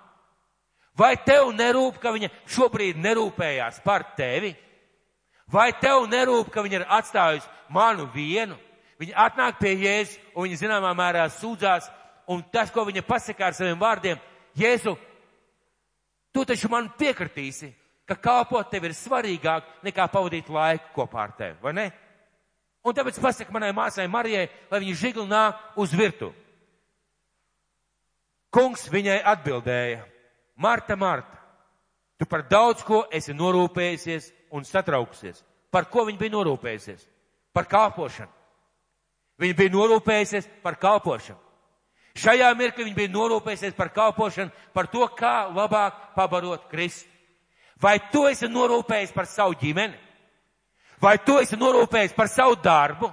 [0.96, 4.54] Vai tev nerūp, ka viņa šobrīd nerūpējās par tevi?
[5.52, 8.56] Vai tev nerūp, ka viņa ir atstājusi manu vienu?
[8.96, 11.90] Viņa atnāk pie Jēzus un viņa zināmā mērā sūdzās,
[12.32, 14.16] un tas, ko viņa pasaka ar saviem vārdiem,
[14.56, 14.96] Jēzu,
[16.36, 17.70] Tu taču man piekritīsi,
[18.04, 21.84] ka kalpot tev ir svarīgāk nekā pavadīt laiku kopā ar tevi, vai ne?
[22.86, 26.30] Un tāpēc pasaka manai māsai Marijai, lai viņa žigli nāk uz virtu.
[28.54, 30.04] Kungs viņai atbildēja,
[30.56, 31.40] Marta, Marta,
[32.16, 35.42] tu par daudz ko esi norūpējusies un satraukusies.
[35.74, 37.02] Par ko viņa bija norūpējusies?
[37.52, 38.30] Par kalpošanu.
[39.42, 41.42] Viņa bija norūpējusies par kalpošanu.
[42.16, 47.10] Šajā mirklī viņi bija norūpējušies par kalpošanu, par to, kā labāk pabarot Kristu.
[47.82, 50.05] Vai tu esi norūpējis par savu ģimeni?
[51.02, 53.10] Vai tu esi norūpējis par savu darbu?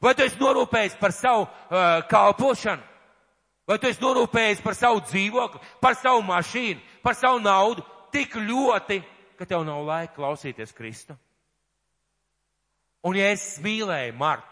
[0.00, 2.82] Vai tu esi norūpējis par savu uh, kalpošanu?
[3.68, 9.02] Vai tu esi norūpējis par savu dzīvokli, par savu mašīnu, par savu naudu tik ļoti,
[9.38, 11.14] ka tev nav laika klausīties Kristu?
[13.06, 14.50] Un ja es mīlēju Martu,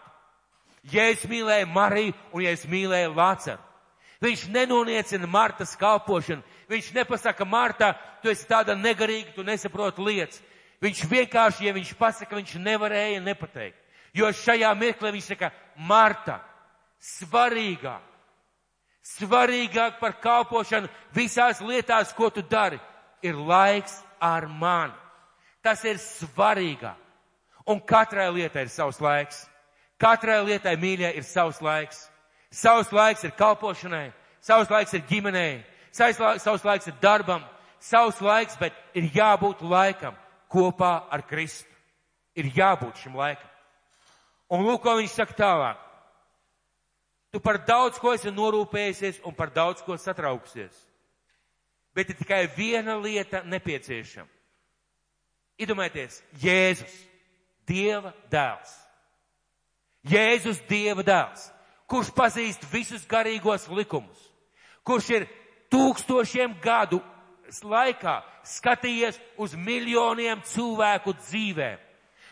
[0.89, 3.59] Jēzus mīlēja Mariju un Jēzus mīlēja Lācaru.
[4.23, 6.43] Viņš nenoniecina Martas kalpošanu.
[6.69, 10.41] Viņš nepasaka, Marta, tu esi tāda negarīga, tu nesaproti lietas.
[10.79, 13.79] Viņš vienkārši, ja viņš pasaka, viņš nevarēja nepateikt.
[14.15, 16.39] Jo šajā mirklī viņš saka, Marta,
[16.99, 18.05] svarīgāk,
[19.05, 22.79] svarīgāk par kalpošanu visās lietās, ko tu dari,
[23.21, 24.95] ir laiks ar mani.
[25.63, 26.95] Tas ir svarīgāk.
[27.69, 29.43] Un katrai lietai ir savs laiks.
[29.99, 32.07] Katrai lietai mīļai ir savs laiks.
[32.49, 34.07] Savs laiks ir kalpošanai,
[34.41, 35.59] savs laiks ir ģimenei,
[35.93, 37.43] savs laiks ir darbam,
[37.77, 40.15] savs laiks, bet ir jābūt laikam
[40.51, 41.69] kopā ar Kristu.
[42.37, 43.49] Ir jābūt šim laikam.
[44.53, 45.85] Un lūk, ko viņš saka tālāk.
[47.33, 50.73] Tu par daudz ko esi norūpējusies un par daudz ko satrauksies.
[51.93, 54.29] Bet ir tikai viena lieta nepieciešama.
[55.59, 56.93] Iedomājieties, Jēzus,
[57.67, 58.71] Dieva dēls
[60.07, 61.49] Jēzus Dieva dēls,
[61.89, 64.19] kurš pazīst visus garīgos likumus,
[64.87, 65.27] kurš ir
[65.73, 67.01] tūkstošiem gadu
[67.65, 71.79] laikā skatījies uz miljoniem cilvēku dzīvēm,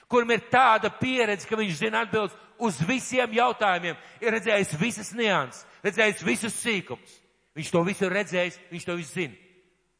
[0.08, 5.66] kuram ir tāda pieredze, ka viņš zina atbildes uz visiem jautājumiem, ir redzējis visas nianses,
[5.86, 7.18] redzējis visus sīkumus.
[7.58, 9.38] Viņš to visu ir redzējis, viņš to visu zina.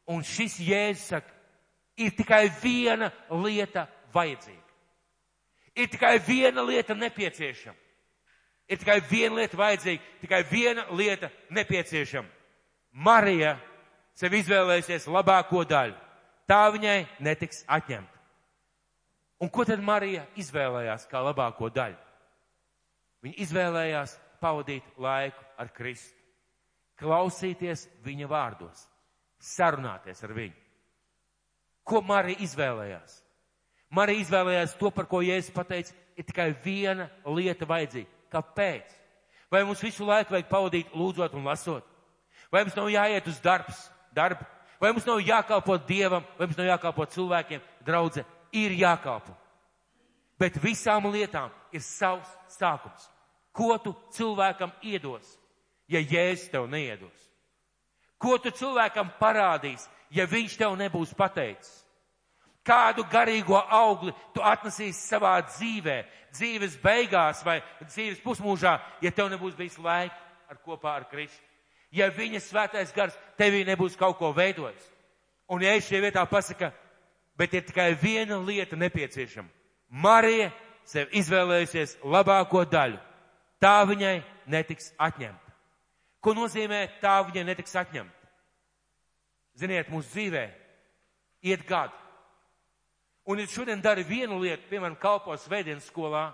[0.08, 1.34] Un šis jēzus saka,
[1.98, 3.10] ir tikai viena
[3.42, 4.64] lieta vajadzīga.
[5.78, 7.76] Ir tikai viena lieta nepieciešama.
[8.68, 12.28] Ir tikai viena lieta vajadzīga, tikai viena lieta nepieciešama.
[12.92, 13.56] Marija
[14.18, 15.96] sev izvēlēsies labāko daļu.
[16.48, 18.14] Tā viņai netiks atņemta.
[19.38, 21.98] Un ko tad Marija izvēlējās kā labāko daļu?
[23.22, 26.14] Viņa izvēlējās pavadīt laiku ar Kristu,
[26.98, 28.84] klausīties viņa vārdos,
[29.38, 30.56] sarunāties ar viņu.
[31.86, 33.20] Ko Marija izvēlējās?
[33.94, 38.10] Marija izvēlējās to, par ko Jēzus pateica, ir tikai viena lieta vajadzīga.
[38.32, 38.90] Kāpēc?
[39.48, 41.86] Vai mums visu laiku vajag pavadīt lūdzot un lasot?
[42.52, 43.86] Vai mums nav jāiet uz darbs,
[44.18, 44.46] darbu?
[44.78, 47.62] Vai mums nav jākalpo Dievam, vai mums nav jākalpo cilvēkiem?
[47.86, 49.34] Draudze, ir jākalpo.
[50.38, 53.08] Bet visām lietām ir savs sākums.
[53.52, 55.26] Ko tu cilvēkam iedos,
[55.90, 57.26] ja Jēzus tev neiedos?
[58.18, 61.82] Ko tu cilvēkam parādīs, ja viņš tev nebūs pateicis.
[62.62, 65.98] Kādu garīgo augli tu atnesīsi savā dzīvē,
[66.36, 70.18] dzīves beigās vai dzīves pusmūžā, ja tev nebūs bijis laika
[70.50, 71.47] ar kopā ar Kristu.
[71.94, 74.84] Ja viņa svētais gars tevī nebūs kaut ko veidojis.
[75.48, 76.72] Un ja es šajā vietā pasaka,
[77.38, 79.48] bet ir tikai viena lieta nepieciešama.
[79.88, 80.50] Marija
[80.84, 82.98] sev izvēlējusies labāko daļu.
[83.58, 85.54] Tā viņai netiks atņemta.
[86.20, 88.28] Ko nozīmē tā viņai netiks atņemta?
[89.58, 90.44] Ziniet, mūsu dzīvē
[91.48, 91.96] iet gadi.
[93.28, 96.30] Un, ja šodien dari vienu lietu, piemēram, kalpo svētdienas skolā,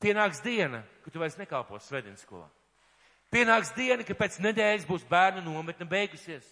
[0.00, 2.46] pienāks diena, ka tu vairs nekalpo svētdienas skolā.
[3.32, 6.46] Pienāks diena, ka pēc nedēļas būs bērnu nometne beigusies.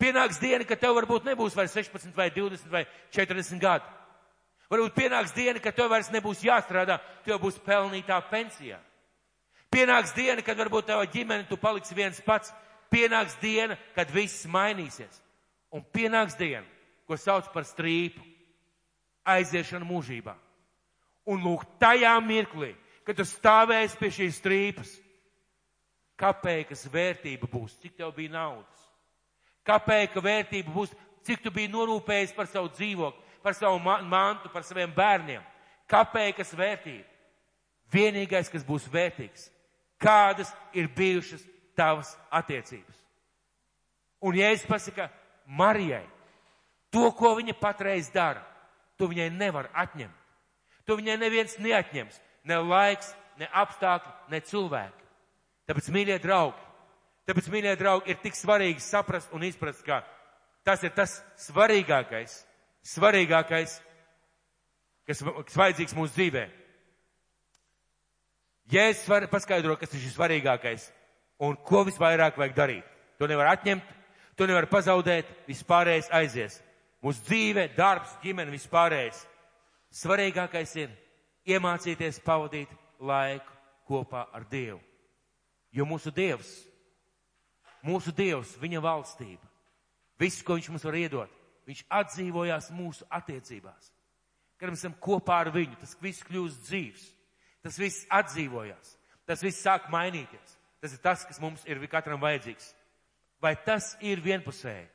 [0.00, 3.86] Pienāks diena, ka tev varbūt nebūs vairs 16 vai 20 vai 40 gadi.
[4.70, 8.80] Varbūt pienāks diena, ka tev vairs nebūs jāstrādā, tev būs pelnītā pensijā.
[9.70, 12.52] Pienāks diena, kad varbūt tava ģimene tu paliksi viens pats.
[12.90, 15.22] Pienāks diena, kad viss mainīsies.
[15.74, 16.66] Un pienāks diena,
[17.06, 18.22] ko sauc par strīpu,
[19.26, 20.34] aiziešanu mūžībā.
[21.26, 22.74] Un lūk, tajā mirklī,
[23.06, 24.92] kad tu stāvēsi pie šīs strīpas,
[26.20, 28.86] kāpēc vērtība būs, cik tev bija naudas,
[29.66, 30.94] kāpēc vērtība būs,
[31.26, 35.44] cik tu biji norūpējis par savu dzīvokli, par savu mantu, par saviem bērniem,
[35.90, 37.06] kāpēc vērtība.
[37.92, 39.46] Vienīgais, kas būs vērtīgs,
[40.02, 41.44] kādas ir bijušas
[41.78, 42.96] tavas attiecības.
[44.26, 45.06] Un ja es pasaku
[45.46, 46.02] Marijai,
[46.96, 48.40] To, ko viņa patreiz dara,
[48.96, 50.14] tu viņai nevar atņemt.
[50.86, 52.20] Tu viņai neviens neatņems.
[52.46, 55.05] Ne laiks, ne apstākļi, ne cilvēki.
[55.66, 56.60] Tāpēc, mīļie draugi,
[57.26, 60.02] tāpēc, mīļie draugi, ir tik svarīgi saprast un izprast, ka
[60.66, 62.38] tas ir tas svarīgākais,
[62.86, 63.80] svarīgākais,
[65.06, 66.44] kas, kas vajadzīgs mūsu dzīvē.
[68.70, 70.88] Ja es varu paskaidrot, kas ir šis svarīgākais
[71.42, 72.86] un ko visvairāk vajag darīt,
[73.18, 73.90] to nevar atņemt,
[74.38, 76.60] to nevar pazaudēt, vispārējais aizies
[77.04, 79.22] mūsu dzīve, darbs, ģimene, vispārējais.
[79.94, 80.90] Svarīgākais ir
[81.46, 83.52] iemācīties pavadīt laiku
[83.86, 84.80] kopā ar Dievu.
[85.76, 86.48] Jo mūsu Dievs,
[87.84, 89.50] mūsu Dievs, viņa valstība,
[90.18, 91.32] viss, ko Viņš mums var iedot,
[91.66, 93.90] Viņš atdzīvojās mūsu attiecībās.
[94.56, 97.06] Kad mēs esam kopā ar viņu, tas viss kļūst dzīves.
[97.66, 98.92] Tas viss atdzīvojās.
[99.26, 100.52] Tas viss sāk mainīties.
[100.80, 102.70] Tas ir tas, kas mums ir katram vajadzīgs.
[103.42, 104.86] Vai tas ir vienpusēji?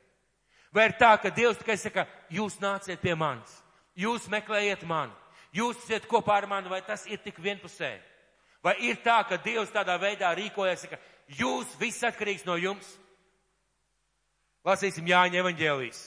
[0.72, 3.52] Vai ir tā, ka Dievs tikai saka, jūs nāciet pie manis,
[3.94, 5.12] jūs meklējiet mani,
[5.52, 8.00] jūs esat kopā ar mani, vai tas ir tik vienpusēji?
[8.62, 10.98] Vai ir tā, ka Dievs tādā veidā rīkojas, ka
[11.38, 12.86] jūs viss atkarīgs no jums?
[14.62, 16.02] Lasīsim Jāņa evaņģēlijas,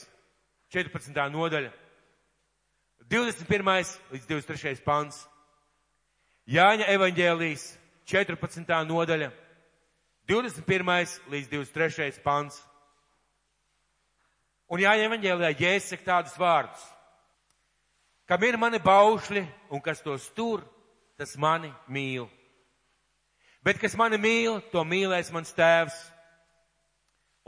[0.72, 1.18] 14.
[1.34, 1.72] nodaļa,
[3.06, 3.98] 21.
[4.12, 4.80] līdz 23.
[4.84, 5.26] pants.
[6.48, 7.66] Jāņa evaņģēlijas,
[8.08, 8.72] 14.
[8.88, 9.28] nodaļa,
[10.26, 11.20] 21.
[11.30, 12.22] līdz 23.
[12.24, 12.58] pants.
[14.66, 16.86] Un jāņem evaņģēlijā Jēzus saka tādus vārdus.
[18.26, 20.64] Kam ir mani baušļi un kas tos tur,
[21.14, 22.26] tas mani mīl.
[23.66, 25.94] Bet kas mani mīl, to mīlēs mans tēvs.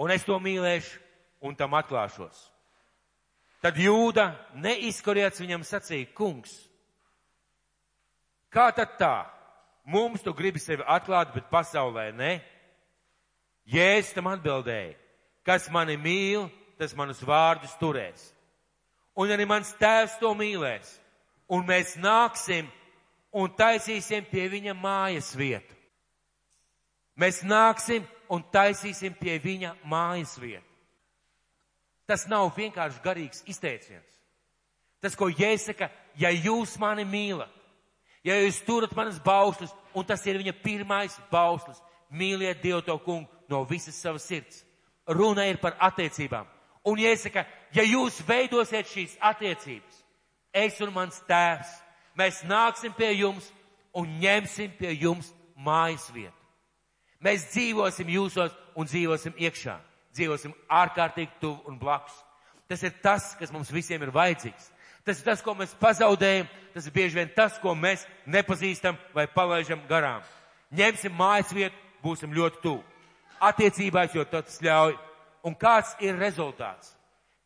[0.02, 0.98] Un es to mīlēšu
[1.46, 2.40] un tam atklāšos.
[3.62, 6.52] Tad jūda neizkoriets viņam sacīja, kungs,
[8.50, 9.16] kā tad tā?
[9.88, 12.32] Mums tu gribi sevi atklāt, bet pasaulē ne?
[13.70, 14.98] Jēzus tam atbildēja,
[15.46, 18.26] kas mani mīl, tas manus vārdus turēs.
[19.18, 20.98] Un arī mans tēvs to mīlēs.
[21.48, 22.68] Un mēs nāksim
[23.32, 25.77] un taisīsim pie viņa mājas vietu.
[27.18, 30.64] Mēs nāksim un taisīsim pie viņa mājas vietu.
[32.08, 34.06] Tas nav vienkārši garīgs izteiciens.
[35.02, 37.52] Tas, ko Jēsaka, ja jūs mani mīlat,
[38.26, 43.28] ja jūs turat manas baustas, un tas ir viņa pirmais baustas, mīliet Dievu to kungu
[43.50, 44.64] no visas savas sirds.
[45.08, 46.46] Runa ir par attiecībām.
[46.88, 50.02] Un iesaka, ja jūs veidosiet šīs attiecības,
[50.54, 51.70] es un mans tēvs,
[52.16, 53.50] mēs nāksim pie jums
[53.92, 56.37] un ņemsim pie jums mājas vietu.
[57.24, 59.78] Mēs dzīvosim jūsos un dzīvosim iekšā.
[60.14, 62.14] Dzīvosim ārkārtīgi tuvu un blakus.
[62.68, 64.70] Tas ir tas, kas mums visiem ir vajadzīgs.
[65.04, 69.26] Tas ir tas, ko mēs pazaudējam, tas ir bieži vien tas, ko mēs nepazīstam vai
[69.26, 70.22] palaižam garām.
[70.74, 72.82] Ņemsim mājas vietu, būsim ļoti tuvu.
[73.40, 74.98] Attiecībās, jo tas ļauj
[75.46, 76.94] Un kāds ir rezultāts?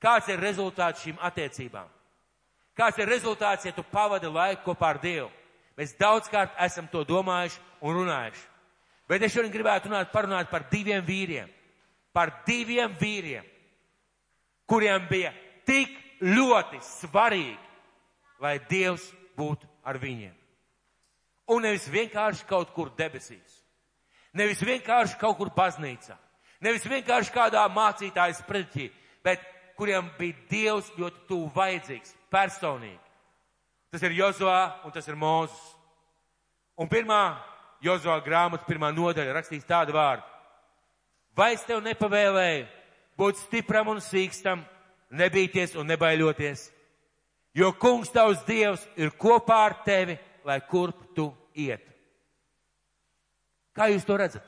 [0.03, 1.89] Kāds ir rezultāts šīm attiecībām?
[2.75, 5.29] Kāds ir rezultāts, ja tu pavadi laiku kopā ar Dievu?
[5.77, 8.49] Mēs daudzkārt esam to domājuši un runājuši.
[9.13, 11.51] Bet es šodien gribētu runāt, parunāt par diviem vīriem.
[12.17, 13.45] Par diviem vīriem,
[14.69, 15.33] kuriem bija
[15.69, 15.93] tik
[16.25, 17.59] ļoti svarīgi,
[18.41, 19.05] lai Dievs
[19.37, 20.33] būtu ar viņiem.
[21.53, 23.61] Un nevis vienkārši kaut kur debesīs.
[24.33, 26.17] Nevis vienkārši kaut kur baznīcā.
[26.65, 28.89] Nevis vienkārši kādā mācītājas predikī,
[29.25, 29.45] bet
[29.77, 33.01] kuriem bija Dievs ļoti tuvu vajadzīgs, personīgi.
[33.93, 35.59] Tas ir Jozovā un tas ir Mūzes.
[36.81, 37.25] Un pirmā
[37.83, 40.23] Jozovā grāmatas pirmā nodaļa rakstīs tādu vārdu.
[41.37, 42.67] Vai es tev nepavēlēju
[43.19, 44.63] būt stipram un sīkstam,
[45.13, 46.67] nebīties un nebaiļoties,
[47.59, 51.85] jo kungs tavs dievs ir kopā ar tevi, lai kurp tu iet.
[53.73, 54.47] Kā jūs to redzat?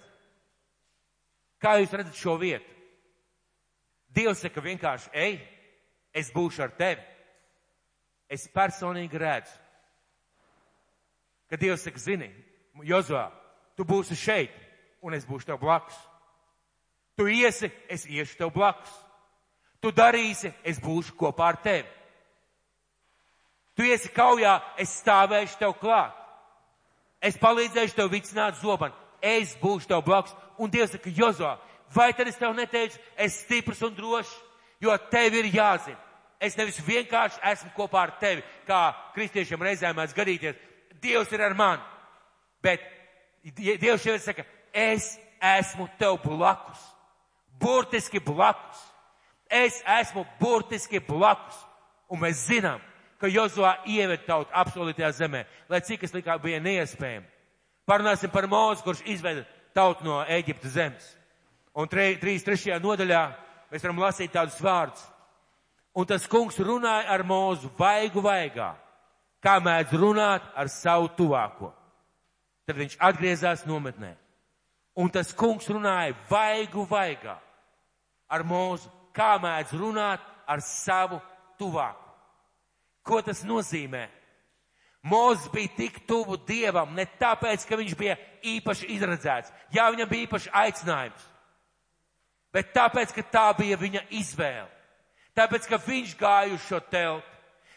[1.61, 2.69] Kā jūs redzat šo vietu?
[4.15, 5.39] Dievs saka vienkārši, ej,
[6.15, 7.03] es būšu ar tevi.
[8.31, 9.53] Es personīgi redzu,
[11.51, 12.31] ka Dievs saka, zini,
[12.83, 13.29] Jozua,
[13.77, 14.55] tu būsi šeit,
[15.03, 15.95] un es būšu tev blakus.
[17.15, 18.91] Tu iesi, es iešu tev blakus.
[19.81, 21.87] Tu darīsi, es būšu kopā ar tevi.
[23.77, 26.15] Tu iesi kaujā, es stāvēšu tev klāt.
[27.23, 28.95] Es palīdzēšu tev vicināt zobanu.
[29.23, 30.35] Es būšu tev blakus.
[30.59, 31.55] Un Dievs saka, Jozo,
[31.95, 34.35] vai tad es tev neteicu, es stiprs un drošs,
[34.83, 35.99] jo tev ir jāzina.
[36.41, 40.59] Es nevis vienkārši esmu kopā ar tevi, kā kristiešiem reizēm mēdz gadīties.
[41.01, 41.94] Dievs ir ar mani.
[42.65, 42.83] Bet
[43.45, 46.81] Dievs šeit saka, es esmu tev blakus.
[47.61, 48.81] Burtiski blakus.
[49.51, 51.59] Es esmu burtiski blakus.
[52.09, 52.81] Un mēs zinām,
[53.21, 57.27] ka Jozua ieved tautu apsolītajā zemē, lai cik es likā bija neiespējami.
[57.89, 59.45] Parunāsim par Mūzu, kurš izveda
[59.77, 61.07] tautu no Eģiptes zemes.
[61.77, 62.79] Un 3.3.
[62.81, 63.23] nodaļā
[63.73, 65.03] mēs varam lasīt tādus vārdus.
[65.95, 68.73] Un tas kungs runāja ar Mūzu vaigu vaigā,
[69.45, 71.73] kā mēdz runāt ar savu tuvāko.
[72.65, 74.15] Tad viņš atgriezās nometnē.
[74.97, 77.37] Un tas kungs runāja vaigu vaigā
[78.31, 81.21] ar Mūzu, kā mēdz runāt ar savu
[81.59, 82.01] tuvāko.
[83.05, 84.07] Ko tas nozīmē?
[85.05, 88.17] Mūzis bija tik tuvu Dievam ne tāpēc, ka viņš bija
[88.55, 89.53] īpaši izredzēts.
[89.75, 91.27] Jā, viņam bija īpaši aicinājums.
[92.55, 94.71] Bet tāpēc, ka tā bija viņa izvēle.
[95.37, 97.31] Tāpēc, ka viņš gāja uz šo telpu.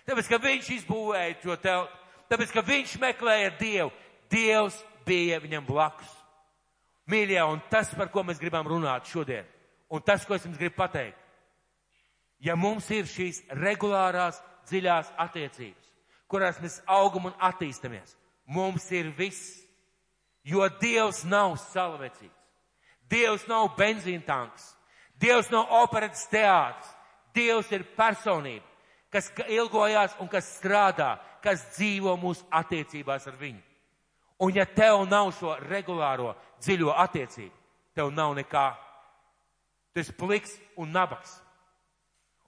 [0.08, 2.04] Tāpēc, ka viņš izbūvēja šo telpu.
[2.32, 3.92] Tāpēc, ka viņš meklēja Dievu.
[4.32, 6.09] Dievs bija viņam blakus.
[7.07, 9.45] Mīļie, un tas, par ko mēs gribam runāt šodien,
[9.89, 11.19] un tas, ko es jums gribu pateikt,
[12.43, 15.91] ja mums ir šīs regulārās, dziļās attiecības,
[16.28, 18.17] kurās mēs augam un attīstamies.
[18.47, 19.61] Mums ir viss,
[20.43, 22.36] jo Dievs nav salvecīgs.
[23.07, 24.73] Dievs nav benzīntanks.
[25.19, 26.91] Dievs nav operetas teātris.
[27.36, 28.65] Dievs ir personība,
[29.13, 33.61] kas ilgojās un kas strādā, kas dzīvo mūsu attiecībās ar viņu.
[34.40, 37.54] Un ja tev nav šo regulāro dziļo attiecību,
[37.98, 38.68] tev nav nekā.
[39.94, 41.40] Tu esi pliks un nabaks.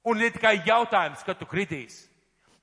[0.05, 2.05] Un ir tikai jautājums, kad tu kritīsi.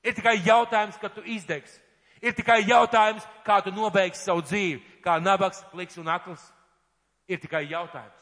[0.03, 1.81] Ir tikai jautājums, kad tu izdegsi.
[2.23, 6.41] Ir tikai jautājums, kā tu nobeigsi savu dzīvi, kā nabaks, pliks un akls.
[7.27, 8.15] Ir tikai jautājums.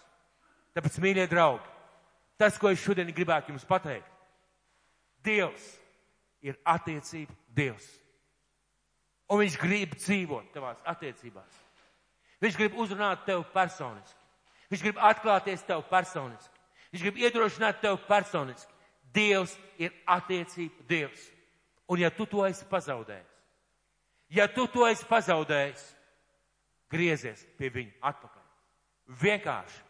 [0.75, 1.69] Tāpēc, mīļie draugi,
[2.41, 4.09] tas, ko es šodien gribētu jums pateikt,
[5.25, 5.63] Dievs
[6.45, 7.85] ir attiecība Dievs.
[9.29, 11.61] Un Viņš grib dzīvot tavās attiecībās.
[12.43, 14.21] Viņš grib uzrunāt tevi personiski.
[14.69, 16.61] Viņš grib atklāties tev personiski.
[16.93, 18.71] Viņš grib iedrošināt tevi personiski.
[19.15, 21.31] Dievs ir attiecība Dievs.
[21.87, 23.33] Un ja tu to esi pazaudējis,
[24.33, 25.83] ja tu to esi pazaudējis,
[26.89, 28.41] griezies pie viņa atpakaļ.
[29.21, 29.83] Vienkārši.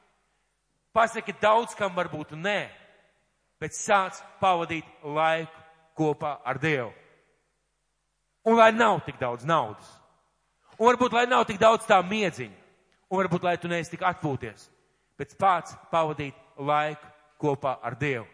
[0.95, 2.59] Pasaki daudz, kam varbūt nē,
[3.59, 5.63] bet sāc pavadīt laiku
[5.95, 6.91] kopā ar Dievu.
[8.45, 9.87] Un lai nav tik daudz naudas.
[10.77, 12.63] Un varbūt, lai nav tik daudz tā miedziņa.
[13.09, 14.69] Un varbūt, lai tu neesi tik atpūties.
[15.17, 18.27] Bet pats pavadīt laiku kopā ar Dievu.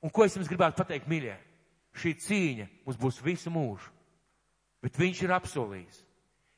[0.00, 1.36] Un ko es jums gribētu pateikt, mīļie?
[1.96, 3.90] šī cīņa mums būs visu mūžu.
[4.80, 6.02] Bet viņš ir apsolījis.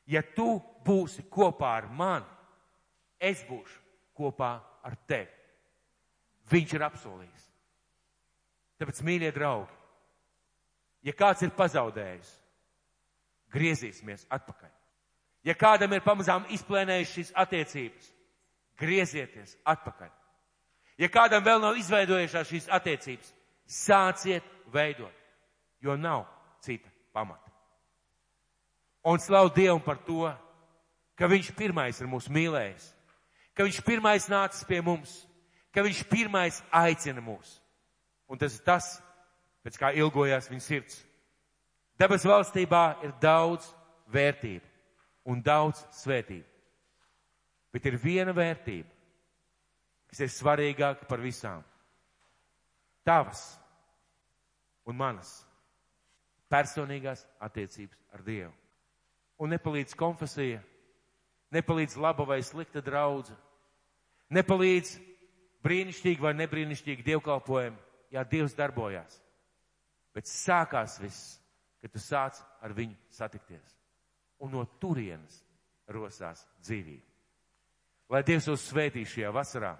[0.07, 2.27] Ja tu būsi kopā ar mani,
[3.19, 3.79] es būšu
[4.17, 5.31] kopā ar tevi.
[6.51, 7.49] Viņš ir apsolījis.
[8.79, 9.71] Tāpēc, mīļie draugi,
[11.07, 12.31] ja kāds ir pazaudējis,
[13.53, 14.71] griezīsimies atpakaļ.
[15.43, 18.11] Ja kādam ir pamazām izplēnējušas šīs attiecības,
[18.79, 20.11] griezieties atpakaļ.
[20.97, 23.33] Ja kādam vēl nav izveidojušās šīs attiecības,
[23.67, 25.23] sāciet veidot
[25.83, 26.25] jo nav
[26.61, 27.51] cita pamata.
[29.03, 30.31] Un slavu Dievu par to,
[31.15, 32.85] ka Viņš pirmais ir mūs mīlējis,
[33.53, 35.11] ka Viņš pirmais nācis pie mums,
[35.75, 37.59] ka Viņš pirmais aicina mūs.
[38.31, 38.87] Un tas ir tas,
[39.63, 41.03] pēc kā ilgojās viņa sirds.
[41.99, 43.67] Dabas valstībā ir daudz
[44.13, 44.65] vērtību
[45.29, 46.47] un daudz svētību.
[47.73, 48.89] Bet ir viena vērtība,
[50.09, 51.63] kas ir svarīgāka par visām.
[53.03, 53.41] Tavas
[54.85, 55.31] un manas
[56.53, 58.51] personīgās attiecības ar Dievu.
[59.41, 60.61] Un nepalīdz konfesija,
[61.53, 63.33] nepalīdz laba vai slikta draudza,
[64.33, 64.93] nepalīdz
[65.65, 67.79] brīnišķīgi vai nebrīnišķīgi dievkalpojumi,
[68.13, 69.17] jā, Dievs darbojās.
[70.13, 71.39] Bet sākās viss,
[71.83, 73.75] kad tu sāc ar viņu satikties.
[74.39, 75.41] Un no turienes
[75.91, 77.03] rosās dzīvība.
[78.13, 79.73] Lai Dievs jūs svētī šajā vasarā.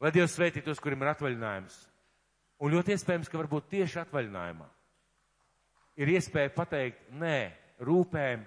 [0.00, 1.76] Lai Dievs svētī tos, kuriem ir atvaļinājums.
[2.60, 4.68] Un ļoti iespējams, ka varbūt tieši atvaļinājumā
[5.96, 7.38] ir iespēja pateikt nē
[7.84, 8.44] rūpēm,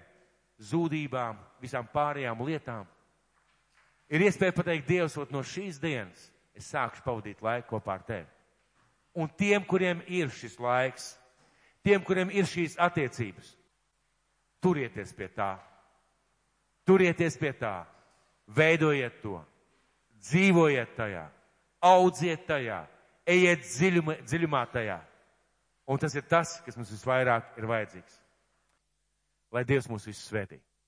[0.70, 2.88] zūdībām, visām pārējām lietām.
[4.10, 8.28] Ir iespēja pateikt, Dievs, no šīs dienas es sākšu pavadīt laiku kopā ar tevi.
[9.18, 11.14] Un tiem, kuriem ir šis laiks,
[11.86, 13.54] tiem, kuriem ir šīs attiecības,
[14.64, 15.54] turieties pie tā.
[16.88, 17.84] Turieties pie tā,
[18.50, 19.38] veidojiet to,
[20.26, 21.28] dzīvojiet tajā,
[21.86, 22.80] audziet tajā,
[23.30, 24.98] ejiet dziļumā, dziļumā tajā.
[25.90, 28.18] Un tas ir tas, kas mums visvairāk ir vajadzīgs.
[29.54, 30.60] Lai Dievs mūs visus svētī.